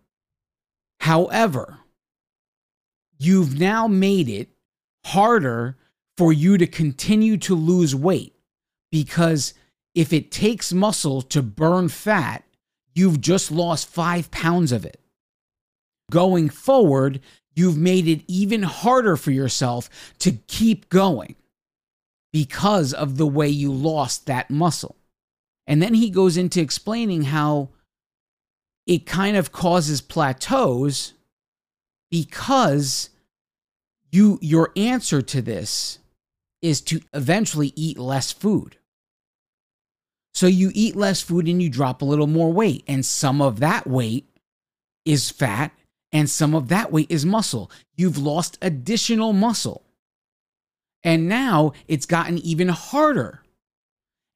However, 1.00 1.80
you've 3.18 3.60
now 3.60 3.88
made 3.88 4.30
it 4.30 4.50
harder 5.06 5.78
for 6.18 6.32
you 6.32 6.58
to 6.58 6.68
continue 6.68 7.38
to 7.38 7.56
lose 7.56 7.96
weight 7.96 8.36
because 8.92 9.54
if 9.96 10.14
it 10.14 10.32
takes 10.32 10.72
muscle 10.72 11.22
to 11.24 11.42
burn 11.42 11.90
fat, 11.90 12.44
you've 12.94 13.20
just 13.20 13.52
lost 13.52 13.88
five 13.88 14.30
pounds 14.32 14.72
of 14.72 14.86
it. 14.86 15.01
Going 16.12 16.50
forward, 16.50 17.22
you've 17.56 17.78
made 17.78 18.08
it 18.08 18.24
even 18.28 18.64
harder 18.64 19.16
for 19.18 19.32
yourself 19.32 19.90
to 20.20 20.34
keep 20.48 20.90
going 20.90 21.36
because 22.32 22.94
of 22.94 23.18
the 23.18 23.26
way 23.26 23.48
you 23.48 23.72
lost 23.72 24.26
that 24.26 24.50
muscle. 24.50 24.96
And 25.68 25.82
then 25.82 25.94
he 25.94 26.10
goes 26.10 26.38
into 26.38 26.62
explaining 26.62 27.24
how 27.24 27.70
it 28.86 29.06
kind 29.06 29.38
of 29.38 29.52
causes 29.52 30.02
plateaus 30.02 31.14
because 32.10 33.10
you 34.12 34.38
your 34.42 34.72
answer 34.76 35.22
to 35.22 35.42
this 35.42 36.00
is 36.62 36.82
to 36.82 37.02
eventually 37.14 37.72
eat 37.76 37.98
less 37.98 38.32
food. 38.32 38.76
So 40.34 40.48
you 40.48 40.72
eat 40.74 40.96
less 40.96 41.22
food 41.22 41.48
and 41.48 41.62
you 41.62 41.70
drop 41.70 42.02
a 42.02 42.06
little 42.06 42.28
more 42.28 42.52
weight 42.52 42.84
and 42.88 43.06
some 43.06 43.42
of 43.42 43.60
that 43.62 43.88
weight 43.88 44.28
is 45.06 45.30
fat 45.30 45.72
and 46.12 46.30
some 46.30 46.54
of 46.54 46.68
that 46.70 46.92
weight 46.92 47.10
is 47.10 47.26
muscle. 47.26 47.72
You've 47.96 48.18
lost 48.18 48.58
additional 48.62 49.34
muscle. 49.34 49.84
And 51.04 51.28
now 51.28 51.74
it's 51.88 52.06
gotten 52.06 52.38
even 52.40 52.70
harder. 52.70 53.42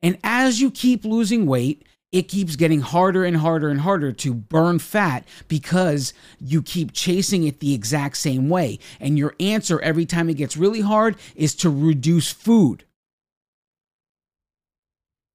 And 0.01 0.17
as 0.23 0.61
you 0.61 0.71
keep 0.71 1.05
losing 1.05 1.45
weight, 1.45 1.85
it 2.11 2.29
keeps 2.29 2.55
getting 2.55 2.79
harder 2.79 3.25
and 3.25 3.35
harder 3.35 3.69
and 3.69 3.81
harder 3.81 4.13
to 4.13 4.33
burn 4.33 4.79
fat 4.79 5.27
because 5.47 6.13
you 6.39 6.61
keep 6.61 6.93
chasing 6.93 7.43
it 7.43 7.59
the 7.59 7.73
exact 7.73 8.17
same 8.17 8.47
way. 8.47 8.79
And 8.99 9.17
your 9.17 9.35
answer 9.39 9.81
every 9.81 10.05
time 10.05 10.29
it 10.29 10.35
gets 10.35 10.55
really 10.55 10.81
hard 10.81 11.17
is 11.35 11.55
to 11.55 11.69
reduce 11.69 12.31
food. 12.31 12.85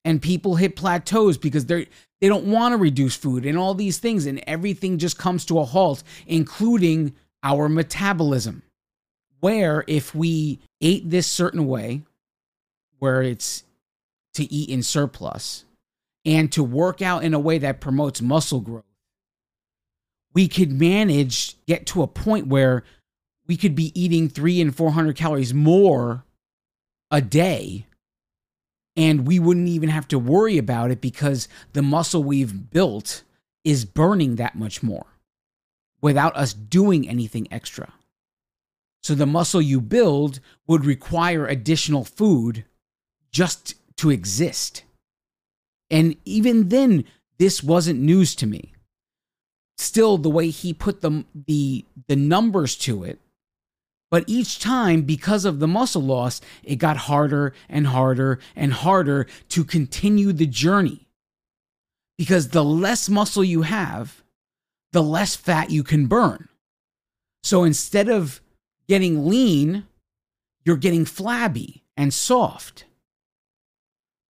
And 0.05 0.23
people 0.23 0.57
hit 0.57 0.75
plateaus 0.75 1.37
because 1.37 1.67
they're 1.67 1.87
they 2.21 2.29
don't 2.29 2.47
want 2.47 2.73
to 2.73 2.77
reduce 2.77 3.17
food 3.17 3.47
and 3.47 3.57
all 3.57 3.75
these 3.75 3.99
things 3.99 4.27
and 4.27 4.43
everything 4.47 4.99
just 4.99 5.19
comes 5.19 5.45
to 5.47 5.59
a 5.59 5.65
halt 5.65 6.03
including 6.27 7.15
our 7.43 7.69
metabolism. 7.69 8.63
Where 9.41 9.85
if 9.87 10.15
we 10.15 10.61
ate 10.81 11.09
this 11.09 11.27
certain 11.27 11.67
way 11.67 12.03
where 12.99 13.23
it's 13.23 13.65
to 14.35 14.53
eat 14.53 14.69
in 14.69 14.83
surplus 14.83 15.65
and 16.27 16.53
to 16.53 16.63
work 16.63 17.01
out 17.01 17.25
in 17.25 17.33
a 17.33 17.39
way 17.39 17.59
that 17.59 17.81
promotes 17.81 18.21
muscle 18.21 18.61
growth, 18.61 18.85
we 20.35 20.47
could 20.47 20.71
manage, 20.73 21.57
get 21.67 21.87
to 21.87 22.03
a 22.03 22.07
point 22.07 22.47
where 22.47 22.85
we 23.47 23.57
could 23.57 23.75
be 23.75 23.99
eating 24.01 24.29
three 24.29 24.61
and 24.61 24.77
400 24.77 25.17
calories 25.17 25.53
more 25.53 26.25
a 27.11 27.21
day. 27.21 27.87
And 29.01 29.27
we 29.27 29.39
wouldn't 29.39 29.69
even 29.69 29.89
have 29.89 30.07
to 30.09 30.19
worry 30.19 30.59
about 30.59 30.91
it 30.91 31.01
because 31.01 31.49
the 31.73 31.81
muscle 31.81 32.23
we've 32.23 32.71
built 32.71 33.23
is 33.65 33.87
burning 33.87 34.37
that 34.37 34.57
much 34.57 34.83
more 34.83 35.07
without 36.03 36.37
us 36.37 36.53
doing 36.53 37.09
anything 37.09 37.49
extra. 37.51 37.95
So 39.03 39.15
the 39.15 39.25
muscle 39.25 39.63
you 39.63 39.81
build 39.81 40.41
would 40.67 40.85
require 40.85 41.47
additional 41.47 42.05
food 42.05 42.67
just 43.33 43.75
to 43.97 44.11
exist. 44.11 44.85
And 45.91 46.17
even 46.27 46.69
then, 46.69 47.05
this 47.39 47.63
wasn't 47.63 48.01
news 48.01 48.35
to 48.35 48.47
me. 48.47 48.75
Still, 49.79 50.19
the 50.19 50.29
way 50.29 50.51
he 50.51 50.75
put 50.75 51.01
the, 51.01 51.25
the, 51.47 51.87
the 52.07 52.17
numbers 52.17 52.77
to 52.77 53.05
it, 53.05 53.19
but 54.11 54.25
each 54.27 54.59
time, 54.59 55.03
because 55.03 55.45
of 55.45 55.61
the 55.61 55.69
muscle 55.69 56.03
loss, 56.03 56.41
it 56.65 56.77
got 56.77 56.97
harder 56.97 57.55
and 57.69 57.87
harder 57.87 58.41
and 58.57 58.73
harder 58.73 59.27
to 59.51 59.65
continue 59.65 60.33
the 60.33 60.47
journey. 60.47 61.07
Because 62.19 62.49
the 62.49 62.65
less 62.65 63.09
muscle 63.09 63.45
you 63.45 63.63
have, 63.63 64.23
the 64.93 65.03
less 65.03 65.37
fat 65.37 65.71
you 65.71 65.85
can 65.85 66.07
burn. 66.07 66.49
So 67.43 67.63
instead 67.63 68.09
of 68.09 68.41
getting 68.89 69.29
lean, 69.29 69.87
you're 70.65 70.77
getting 70.77 71.05
flabby 71.05 71.85
and 71.97 72.13
soft 72.13 72.85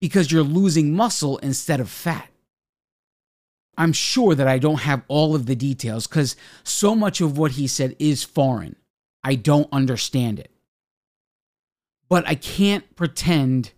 because 0.00 0.30
you're 0.30 0.42
losing 0.42 0.94
muscle 0.94 1.38
instead 1.38 1.80
of 1.80 1.90
fat. 1.90 2.28
I'm 3.76 3.92
sure 3.92 4.34
that 4.34 4.46
I 4.46 4.58
don't 4.58 4.80
have 4.80 5.02
all 5.08 5.34
of 5.34 5.46
the 5.46 5.56
details 5.56 6.06
because 6.06 6.36
so 6.62 6.94
much 6.94 7.20
of 7.20 7.38
what 7.38 7.52
he 7.52 7.66
said 7.66 7.96
is 7.98 8.22
foreign. 8.22 8.76
I 9.22 9.34
don't 9.34 9.68
understand 9.72 10.38
it. 10.38 10.50
But 12.08 12.26
I 12.26 12.34
can't 12.34 12.96
pretend 12.96 13.72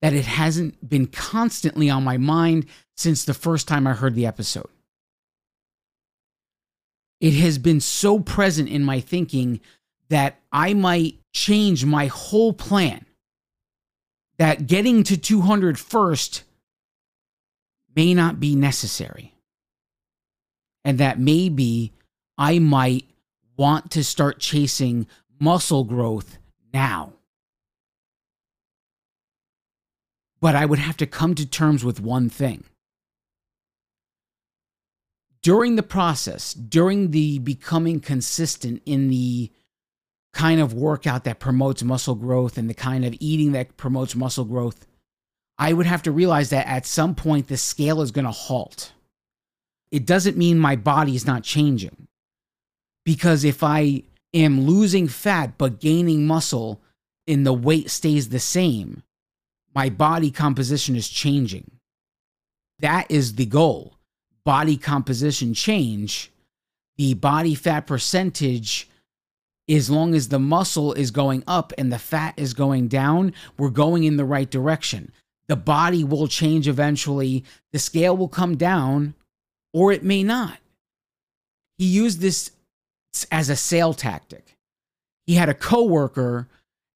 that 0.00 0.12
it 0.12 0.24
hasn't 0.24 0.88
been 0.88 1.06
constantly 1.06 1.88
on 1.88 2.02
my 2.02 2.16
mind 2.16 2.66
since 2.96 3.24
the 3.24 3.34
first 3.34 3.68
time 3.68 3.86
I 3.86 3.92
heard 3.92 4.14
the 4.14 4.26
episode. 4.26 4.68
It 7.20 7.34
has 7.34 7.58
been 7.58 7.80
so 7.80 8.18
present 8.18 8.68
in 8.68 8.82
my 8.82 8.98
thinking 8.98 9.60
that 10.08 10.40
I 10.50 10.74
might 10.74 11.18
change 11.32 11.84
my 11.84 12.06
whole 12.06 12.52
plan 12.52 13.06
that 14.38 14.66
getting 14.66 15.04
to 15.04 15.16
200 15.16 15.78
first 15.78 16.42
may 17.94 18.12
not 18.12 18.40
be 18.40 18.56
necessary. 18.56 19.34
And 20.84 20.98
that 20.98 21.20
maybe 21.20 21.92
I 22.36 22.58
might 22.58 23.04
want 23.62 23.92
to 23.92 24.02
start 24.02 24.40
chasing 24.40 25.06
muscle 25.38 25.84
growth 25.84 26.36
now. 26.74 27.12
But 30.40 30.56
I 30.56 30.66
would 30.66 30.80
have 30.80 30.96
to 30.96 31.06
come 31.06 31.36
to 31.36 31.46
terms 31.46 31.84
with 31.84 32.00
one 32.00 32.28
thing. 32.28 32.64
During 35.44 35.76
the 35.76 35.84
process, 35.84 36.52
during 36.52 37.12
the 37.12 37.38
becoming 37.38 38.00
consistent 38.00 38.82
in 38.84 39.10
the 39.10 39.52
kind 40.32 40.60
of 40.60 40.74
workout 40.74 41.22
that 41.22 41.38
promotes 41.38 41.84
muscle 41.84 42.16
growth 42.16 42.58
and 42.58 42.68
the 42.68 42.74
kind 42.74 43.04
of 43.04 43.14
eating 43.20 43.52
that 43.52 43.76
promotes 43.76 44.16
muscle 44.16 44.44
growth, 44.44 44.88
I 45.56 45.72
would 45.72 45.86
have 45.86 46.02
to 46.02 46.10
realize 46.10 46.50
that 46.50 46.66
at 46.66 46.84
some 46.84 47.14
point 47.14 47.46
the 47.46 47.56
scale 47.56 48.02
is 48.02 48.10
going 48.10 48.24
to 48.24 48.32
halt. 48.32 48.90
It 49.92 50.04
doesn't 50.04 50.36
mean 50.36 50.58
my 50.58 50.74
body 50.74 51.14
is 51.14 51.28
not 51.28 51.44
changing. 51.44 52.08
Because 53.04 53.44
if 53.44 53.62
I 53.62 54.02
am 54.32 54.62
losing 54.62 55.08
fat 55.08 55.58
but 55.58 55.80
gaining 55.80 56.26
muscle 56.26 56.80
and 57.26 57.46
the 57.46 57.52
weight 57.52 57.90
stays 57.90 58.28
the 58.28 58.38
same, 58.38 59.02
my 59.74 59.88
body 59.88 60.30
composition 60.30 60.96
is 60.96 61.08
changing. 61.08 61.70
That 62.78 63.10
is 63.10 63.34
the 63.34 63.46
goal. 63.46 63.98
Body 64.44 64.76
composition 64.76 65.54
change. 65.54 66.30
The 66.96 67.14
body 67.14 67.54
fat 67.54 67.86
percentage 67.86 68.88
as 69.68 69.88
long 69.88 70.14
as 70.14 70.28
the 70.28 70.38
muscle 70.38 70.92
is 70.92 71.10
going 71.10 71.42
up 71.46 71.72
and 71.78 71.92
the 71.92 71.98
fat 71.98 72.34
is 72.36 72.52
going 72.54 72.88
down, 72.88 73.32
we're 73.56 73.70
going 73.70 74.04
in 74.04 74.16
the 74.16 74.24
right 74.24 74.50
direction. 74.50 75.12
The 75.48 75.56
body 75.56 76.04
will 76.04 76.28
change 76.28 76.68
eventually, 76.68 77.44
the 77.72 77.78
scale 77.78 78.16
will 78.16 78.28
come 78.28 78.56
down, 78.56 79.14
or 79.72 79.92
it 79.92 80.02
may 80.02 80.22
not. 80.22 80.58
He 81.78 81.86
used 81.86 82.20
this 82.20 82.50
as 83.30 83.48
a 83.48 83.56
sale 83.56 83.94
tactic. 83.94 84.56
He 85.26 85.34
had 85.34 85.48
a 85.48 85.54
coworker, 85.54 86.48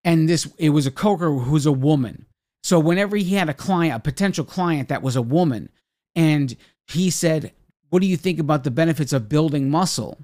and 0.04 0.28
this 0.28 0.48
it 0.58 0.70
was 0.70 0.86
a 0.86 0.90
coworker 0.90 1.32
who 1.32 1.52
was 1.52 1.66
a 1.66 1.72
woman. 1.72 2.26
So 2.62 2.80
whenever 2.80 3.16
he 3.16 3.34
had 3.34 3.48
a 3.48 3.54
client, 3.54 3.94
a 3.94 4.00
potential 4.00 4.44
client 4.44 4.88
that 4.88 5.02
was 5.02 5.16
a 5.16 5.22
woman, 5.22 5.68
and 6.14 6.56
he 6.86 7.10
said, 7.10 7.52
What 7.90 8.00
do 8.00 8.06
you 8.06 8.16
think 8.16 8.38
about 8.38 8.64
the 8.64 8.70
benefits 8.70 9.12
of 9.12 9.28
building 9.28 9.70
muscle? 9.70 10.18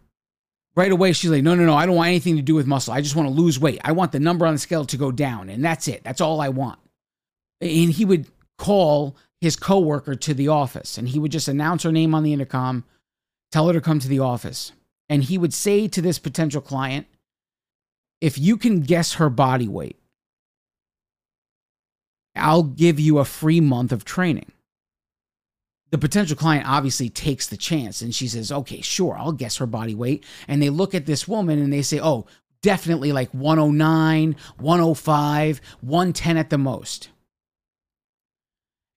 right 0.74 0.92
away 0.92 1.12
she's 1.12 1.30
like 1.30 1.42
no 1.42 1.54
no 1.54 1.64
no 1.64 1.74
i 1.74 1.86
don't 1.86 1.96
want 1.96 2.08
anything 2.08 2.36
to 2.36 2.42
do 2.42 2.54
with 2.54 2.66
muscle 2.66 2.92
i 2.92 3.00
just 3.00 3.16
want 3.16 3.28
to 3.28 3.34
lose 3.34 3.58
weight 3.58 3.80
i 3.84 3.92
want 3.92 4.12
the 4.12 4.20
number 4.20 4.46
on 4.46 4.54
the 4.54 4.58
scale 4.58 4.84
to 4.84 4.96
go 4.96 5.12
down 5.12 5.48
and 5.48 5.64
that's 5.64 5.88
it 5.88 6.02
that's 6.04 6.20
all 6.20 6.40
i 6.40 6.48
want 6.48 6.78
and 7.60 7.90
he 7.90 8.04
would 8.04 8.26
call 8.58 9.16
his 9.40 9.56
coworker 9.56 10.14
to 10.14 10.34
the 10.34 10.48
office 10.48 10.98
and 10.98 11.08
he 11.08 11.18
would 11.18 11.32
just 11.32 11.48
announce 11.48 11.82
her 11.82 11.92
name 11.92 12.14
on 12.14 12.22
the 12.22 12.32
intercom 12.32 12.84
tell 13.50 13.66
her 13.66 13.72
to 13.72 13.80
come 13.80 13.98
to 13.98 14.08
the 14.08 14.18
office 14.18 14.72
and 15.12 15.24
he 15.24 15.36
would 15.36 15.52
say 15.52 15.86
to 15.86 16.00
this 16.00 16.18
potential 16.18 16.62
client 16.62 17.06
if 18.20 18.38
you 18.38 18.56
can 18.56 18.80
guess 18.80 19.14
her 19.14 19.28
body 19.28 19.68
weight 19.68 19.98
i'll 22.34 22.62
give 22.62 22.98
you 22.98 23.18
a 23.18 23.24
free 23.24 23.60
month 23.60 23.92
of 23.92 24.04
training 24.04 24.50
the 25.92 25.98
potential 25.98 26.36
client 26.36 26.66
obviously 26.66 27.10
takes 27.10 27.46
the 27.46 27.56
chance 27.58 28.00
and 28.00 28.14
she 28.14 28.26
says, 28.26 28.50
okay, 28.50 28.80
sure, 28.80 29.14
I'll 29.14 29.32
guess 29.32 29.58
her 29.58 29.66
body 29.66 29.94
weight. 29.94 30.24
And 30.48 30.62
they 30.62 30.70
look 30.70 30.94
at 30.94 31.04
this 31.04 31.28
woman 31.28 31.58
and 31.58 31.70
they 31.70 31.82
say, 31.82 32.00
oh, 32.00 32.24
definitely 32.62 33.12
like 33.12 33.28
109, 33.32 34.34
105, 34.56 35.60
110 35.82 36.36
at 36.38 36.48
the 36.48 36.56
most. 36.56 37.10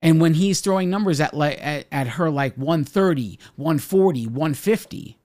And 0.02 0.22
when 0.22 0.36
he's 0.36 0.62
throwing 0.62 0.90
numbers 0.90 1.20
at, 1.20 1.34
like, 1.34 1.58
at, 1.62 1.86
at 1.92 2.08
her 2.08 2.30
like 2.30 2.56
130, 2.56 3.40
140, 3.58 4.28
150, 4.28 5.18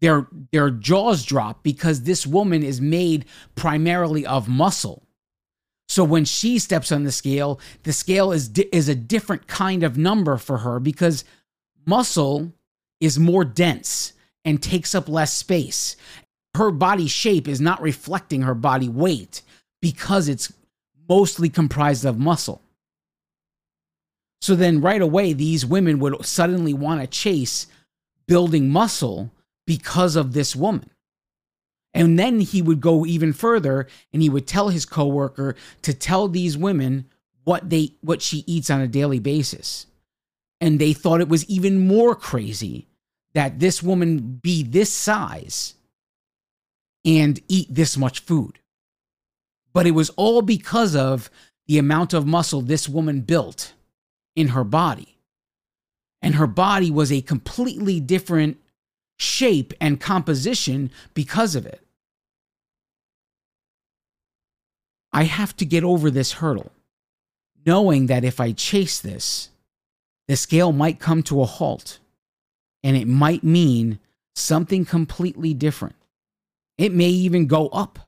their, 0.00 0.26
their 0.52 0.70
jaws 0.70 1.24
drop 1.24 1.62
because 1.62 2.02
this 2.02 2.26
woman 2.26 2.62
is 2.62 2.80
made 2.80 3.24
primarily 3.54 4.26
of 4.26 4.48
muscle. 4.48 5.06
So 5.88 6.04
when 6.04 6.24
she 6.24 6.58
steps 6.58 6.92
on 6.92 7.04
the 7.04 7.12
scale, 7.12 7.60
the 7.82 7.92
scale 7.92 8.30
is 8.30 8.48
di- 8.48 8.68
is 8.72 8.88
a 8.88 8.94
different 8.94 9.48
kind 9.48 9.82
of 9.82 9.98
number 9.98 10.36
for 10.36 10.58
her 10.58 10.78
because 10.78 11.24
muscle 11.84 12.52
is 13.00 13.18
more 13.18 13.44
dense 13.44 14.12
and 14.44 14.62
takes 14.62 14.94
up 14.94 15.08
less 15.08 15.34
space. 15.34 15.96
Her 16.54 16.70
body 16.70 17.08
shape 17.08 17.48
is 17.48 17.60
not 17.60 17.82
reflecting 17.82 18.42
her 18.42 18.54
body 18.54 18.88
weight 18.88 19.42
because 19.82 20.28
it's 20.28 20.52
mostly 21.08 21.48
comprised 21.48 22.04
of 22.04 22.18
muscle. 22.18 22.62
So 24.40 24.54
then, 24.54 24.80
right 24.80 25.02
away, 25.02 25.32
these 25.32 25.66
women 25.66 25.98
would 25.98 26.24
suddenly 26.24 26.72
want 26.72 27.00
to 27.00 27.06
chase 27.06 27.66
building 28.26 28.70
muscle 28.70 29.30
because 29.70 30.16
of 30.16 30.32
this 30.32 30.56
woman. 30.56 30.90
And 31.94 32.18
then 32.18 32.40
he 32.40 32.60
would 32.60 32.80
go 32.80 33.06
even 33.06 33.32
further 33.32 33.86
and 34.12 34.20
he 34.20 34.28
would 34.28 34.44
tell 34.44 34.70
his 34.70 34.84
coworker 34.84 35.54
to 35.82 35.94
tell 35.94 36.26
these 36.26 36.58
women 36.58 37.04
what 37.44 37.70
they 37.70 37.92
what 38.00 38.20
she 38.20 38.42
eats 38.48 38.68
on 38.68 38.80
a 38.80 38.88
daily 38.88 39.20
basis. 39.20 39.86
And 40.60 40.80
they 40.80 40.92
thought 40.92 41.20
it 41.20 41.28
was 41.28 41.48
even 41.48 41.86
more 41.86 42.16
crazy 42.16 42.88
that 43.34 43.60
this 43.60 43.80
woman 43.80 44.40
be 44.42 44.64
this 44.64 44.92
size 44.92 45.74
and 47.04 47.38
eat 47.46 47.72
this 47.72 47.96
much 47.96 48.18
food. 48.18 48.58
But 49.72 49.86
it 49.86 49.92
was 49.92 50.10
all 50.16 50.42
because 50.42 50.96
of 50.96 51.30
the 51.68 51.78
amount 51.78 52.12
of 52.12 52.26
muscle 52.26 52.60
this 52.60 52.88
woman 52.88 53.20
built 53.20 53.72
in 54.34 54.48
her 54.48 54.64
body. 54.64 55.16
And 56.22 56.34
her 56.34 56.48
body 56.48 56.90
was 56.90 57.12
a 57.12 57.20
completely 57.20 58.00
different 58.00 58.56
shape 59.20 59.74
and 59.80 60.00
composition 60.00 60.90
because 61.12 61.54
of 61.54 61.66
it. 61.66 61.80
I 65.12 65.24
have 65.24 65.54
to 65.56 65.66
get 65.66 65.84
over 65.84 66.10
this 66.10 66.32
hurdle, 66.32 66.72
knowing 67.66 68.06
that 68.06 68.24
if 68.24 68.40
I 68.40 68.52
chase 68.52 68.98
this, 68.98 69.50
the 70.26 70.36
scale 70.36 70.72
might 70.72 71.00
come 71.00 71.22
to 71.24 71.42
a 71.42 71.46
halt 71.46 71.98
and 72.82 72.96
it 72.96 73.06
might 73.06 73.44
mean 73.44 73.98
something 74.34 74.86
completely 74.86 75.52
different. 75.52 75.96
It 76.78 76.92
may 76.92 77.08
even 77.08 77.46
go 77.46 77.68
up. 77.68 77.98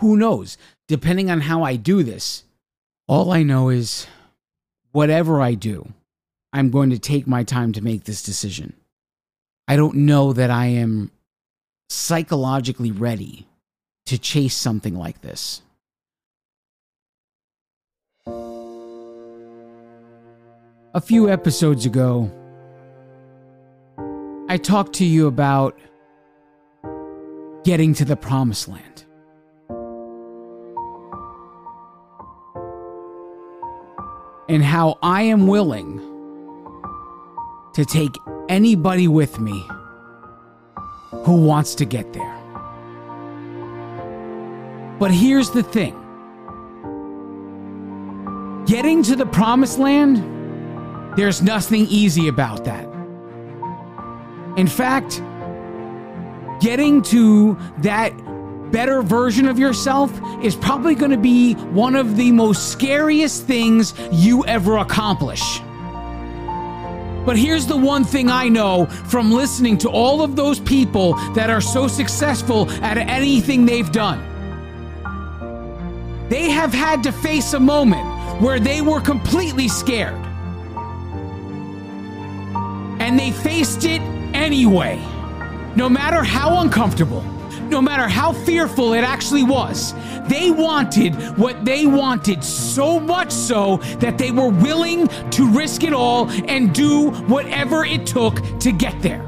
Who 0.00 0.16
knows? 0.16 0.58
Depending 0.88 1.30
on 1.30 1.42
how 1.42 1.62
I 1.62 1.76
do 1.76 2.02
this. 2.02 2.42
All 3.06 3.30
I 3.30 3.44
know 3.44 3.68
is 3.68 4.08
whatever 4.90 5.40
I 5.40 5.54
do, 5.54 5.92
I'm 6.52 6.70
going 6.70 6.90
to 6.90 6.98
take 6.98 7.28
my 7.28 7.44
time 7.44 7.72
to 7.72 7.80
make 7.80 8.04
this 8.04 8.22
decision. 8.22 8.72
I 9.68 9.76
don't 9.76 9.94
know 9.94 10.32
that 10.32 10.50
I 10.50 10.66
am 10.66 11.10
psychologically 11.88 12.90
ready 12.90 13.46
to 14.06 14.18
chase 14.18 14.56
something 14.56 14.96
like 14.96 15.20
this. 15.20 15.62
A 20.94 21.00
few 21.00 21.30
episodes 21.30 21.86
ago, 21.86 22.30
I 24.48 24.58
talked 24.58 24.94
to 24.94 25.04
you 25.04 25.26
about 25.26 25.78
getting 27.64 27.94
to 27.94 28.04
the 28.04 28.16
promised 28.16 28.68
land. 28.68 29.04
And 34.48 34.62
how 34.62 34.98
I 35.02 35.22
am 35.22 35.46
willing 35.46 35.98
to 37.74 37.84
take 37.86 38.14
anybody 38.48 39.08
with 39.08 39.38
me 39.38 39.66
who 41.24 41.36
wants 41.44 41.74
to 41.76 41.84
get 41.84 42.12
there. 42.12 42.38
But 44.98 45.10
here's 45.10 45.50
the 45.50 45.62
thing 45.62 45.98
getting 48.66 49.02
to 49.02 49.16
the 49.16 49.26
promised 49.26 49.78
land, 49.78 51.18
there's 51.18 51.42
nothing 51.42 51.86
easy 51.88 52.28
about 52.28 52.64
that. 52.64 52.84
In 54.56 54.66
fact, 54.66 55.22
getting 56.60 57.02
to 57.02 57.56
that 57.78 58.12
better 58.70 59.02
version 59.02 59.46
of 59.46 59.58
yourself 59.58 60.10
is 60.42 60.56
probably 60.56 60.94
going 60.94 61.10
to 61.10 61.18
be 61.18 61.54
one 61.54 61.94
of 61.94 62.16
the 62.16 62.32
most 62.32 62.72
scariest 62.72 63.44
things 63.44 63.94
you 64.10 64.44
ever 64.46 64.78
accomplish. 64.78 65.60
But 67.24 67.36
here's 67.36 67.66
the 67.66 67.76
one 67.76 68.04
thing 68.04 68.30
I 68.30 68.48
know 68.48 68.86
from 68.86 69.30
listening 69.30 69.78
to 69.78 69.88
all 69.88 70.22
of 70.22 70.34
those 70.34 70.58
people 70.58 71.14
that 71.34 71.50
are 71.50 71.60
so 71.60 71.86
successful 71.86 72.68
at 72.82 72.98
anything 72.98 73.64
they've 73.64 73.90
done. 73.92 74.20
They 76.28 76.50
have 76.50 76.72
had 76.72 77.02
to 77.04 77.12
face 77.12 77.52
a 77.52 77.60
moment 77.60 78.06
where 78.40 78.58
they 78.58 78.80
were 78.80 79.00
completely 79.00 79.68
scared. 79.68 80.14
And 83.00 83.18
they 83.18 83.30
faced 83.30 83.84
it 83.84 84.00
anyway. 84.34 84.96
No 85.76 85.88
matter 85.88 86.24
how 86.24 86.60
uncomfortable, 86.60 87.22
no 87.72 87.80
matter 87.80 88.06
how 88.06 88.32
fearful 88.32 88.92
it 88.92 89.02
actually 89.02 89.42
was, 89.42 89.94
they 90.28 90.50
wanted 90.50 91.14
what 91.38 91.64
they 91.64 91.86
wanted 91.86 92.44
so 92.44 93.00
much 93.00 93.32
so 93.32 93.78
that 93.98 94.18
they 94.18 94.30
were 94.30 94.50
willing 94.50 95.08
to 95.30 95.48
risk 95.48 95.82
it 95.82 95.94
all 95.94 96.30
and 96.48 96.74
do 96.74 97.10
whatever 97.22 97.84
it 97.84 98.06
took 98.06 98.34
to 98.60 98.72
get 98.72 99.00
there. 99.00 99.22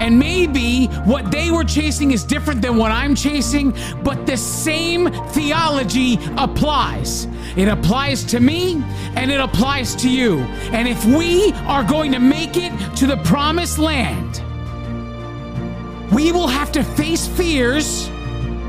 And 0.00 0.18
maybe 0.18 0.86
what 1.04 1.30
they 1.30 1.52
were 1.52 1.62
chasing 1.62 2.10
is 2.10 2.24
different 2.24 2.60
than 2.60 2.76
what 2.76 2.90
I'm 2.90 3.14
chasing, 3.14 3.72
but 4.02 4.26
the 4.26 4.36
same 4.36 5.12
theology 5.28 6.18
applies. 6.36 7.28
It 7.56 7.68
applies 7.68 8.24
to 8.24 8.40
me 8.40 8.82
and 9.14 9.30
it 9.30 9.38
applies 9.38 9.94
to 9.96 10.10
you. 10.10 10.40
And 10.72 10.88
if 10.88 11.04
we 11.04 11.52
are 11.68 11.84
going 11.84 12.10
to 12.10 12.18
make 12.18 12.56
it 12.56 12.72
to 12.96 13.06
the 13.06 13.18
promised 13.18 13.78
land, 13.78 14.41
we 16.12 16.30
will 16.30 16.48
have 16.48 16.70
to 16.72 16.82
face 16.84 17.26
fears 17.26 18.08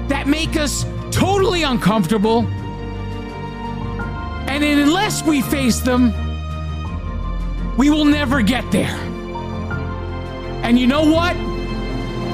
that 0.08 0.28
make 0.28 0.56
us 0.56 0.86
totally 1.12 1.64
uncomfortable. 1.64 2.48
And 4.48 4.64
unless 4.64 5.24
we 5.24 5.42
face 5.42 5.80
them, 5.80 6.14
we 7.78 7.90
will 7.90 8.06
never 8.06 8.42
get 8.42 8.70
there. 8.72 8.96
And 10.64 10.80
you 10.80 10.88
know 10.88 11.04
what? 11.12 11.36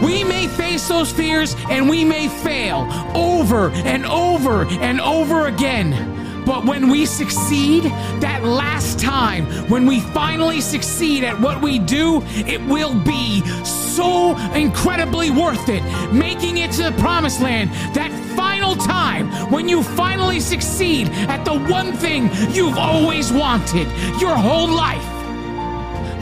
We 0.04 0.24
may 0.24 0.48
face 0.48 0.88
those 0.88 1.12
fears 1.12 1.56
and 1.70 1.90
we 1.90 2.06
may 2.06 2.28
fail 2.28 2.88
over 3.16 3.70
and 3.72 4.06
over 4.06 4.66
and 4.66 5.02
over 5.02 5.48
again. 5.48 6.09
But 6.50 6.66
when 6.66 6.90
we 6.90 7.06
succeed, 7.06 7.84
that 8.22 8.44
last 8.44 9.00
time, 9.00 9.46
when 9.70 9.86
we 9.86 10.00
finally 10.00 10.62
succeed 10.62 11.24
at 11.24 11.40
what 11.40 11.62
we 11.62 11.78
do, 11.78 12.24
it 12.26 12.60
will 12.66 12.96
be 12.96 13.46
so 13.64 14.36
incredibly 14.56 15.30
worth 15.30 15.70
it. 15.70 15.84
Making 16.12 16.58
it 16.58 16.72
to 16.72 16.86
the 16.86 16.92
promised 16.94 17.40
land, 17.40 17.70
that 17.94 18.10
final 18.36 18.76
time 18.76 19.28
when 19.52 19.70
you 19.70 19.84
finally 19.84 20.40
succeed 20.40 21.10
at 21.30 21.46
the 21.46 21.54
one 21.54 21.94
thing 21.94 22.32
you've 22.50 22.80
always 22.80 23.32
wanted 23.32 23.88
your 24.20 24.36
whole 24.36 24.70
life 24.70 25.06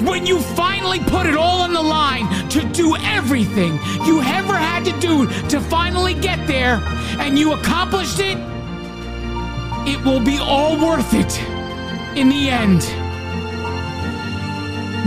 when 0.01 0.25
you 0.25 0.39
finally 0.39 0.99
put 0.99 1.25
it 1.25 1.35
all 1.35 1.61
on 1.61 1.73
the 1.73 1.81
line 1.81 2.27
to 2.49 2.61
do 2.69 2.95
everything 2.97 3.79
you 4.05 4.21
ever 4.21 4.55
had 4.55 4.83
to 4.83 4.99
do 4.99 5.25
to 5.47 5.61
finally 5.61 6.13
get 6.13 6.45
there 6.47 6.81
and 7.19 7.39
you 7.39 7.53
accomplished 7.53 8.19
it, 8.19 8.37
it 9.88 10.04
will 10.04 10.19
be 10.19 10.38
all 10.38 10.78
worth 10.78 11.13
it 11.13 11.41
in 12.17 12.30
the 12.30 12.50
end. 12.50 12.82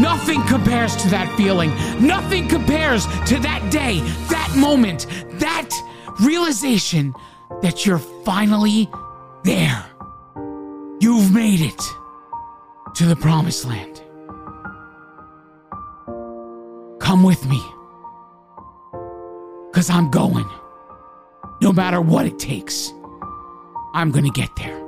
Nothing 0.01 0.43
compares 0.47 0.97
to 0.97 1.09
that 1.11 1.31
feeling. 1.37 1.71
Nothing 2.05 2.49
compares 2.49 3.05
to 3.27 3.38
that 3.40 3.71
day, 3.71 4.01
that 4.31 4.54
moment, 4.57 5.07
that 5.38 5.69
realization 6.21 7.15
that 7.61 7.85
you're 7.85 7.98
finally 7.98 8.88
there. 9.44 9.85
You've 11.00 11.33
made 11.33 11.61
it 11.61 11.83
to 12.94 13.04
the 13.04 13.17
promised 13.17 13.67
land. 13.67 14.00
Come 17.00 17.23
with 17.23 17.46
me. 17.46 17.63
Because 19.71 19.90
I'm 19.90 20.11
going. 20.11 20.48
No 21.61 21.73
matter 21.73 22.00
what 22.00 22.25
it 22.25 22.38
takes, 22.38 22.94
I'm 23.93 24.11
going 24.11 24.25
to 24.25 24.31
get 24.31 24.55
there. 24.57 24.79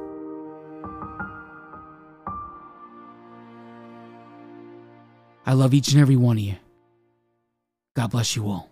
I 5.45 5.55
love 5.55 5.75
each 5.75 5.93
and 5.93 6.01
every 6.01 6.17
one 6.17 6.37
of 6.39 6.43
you. 6.43 6.57
God 7.95 8.11
bless 8.13 8.37
you 8.37 8.49
all. 8.49 8.72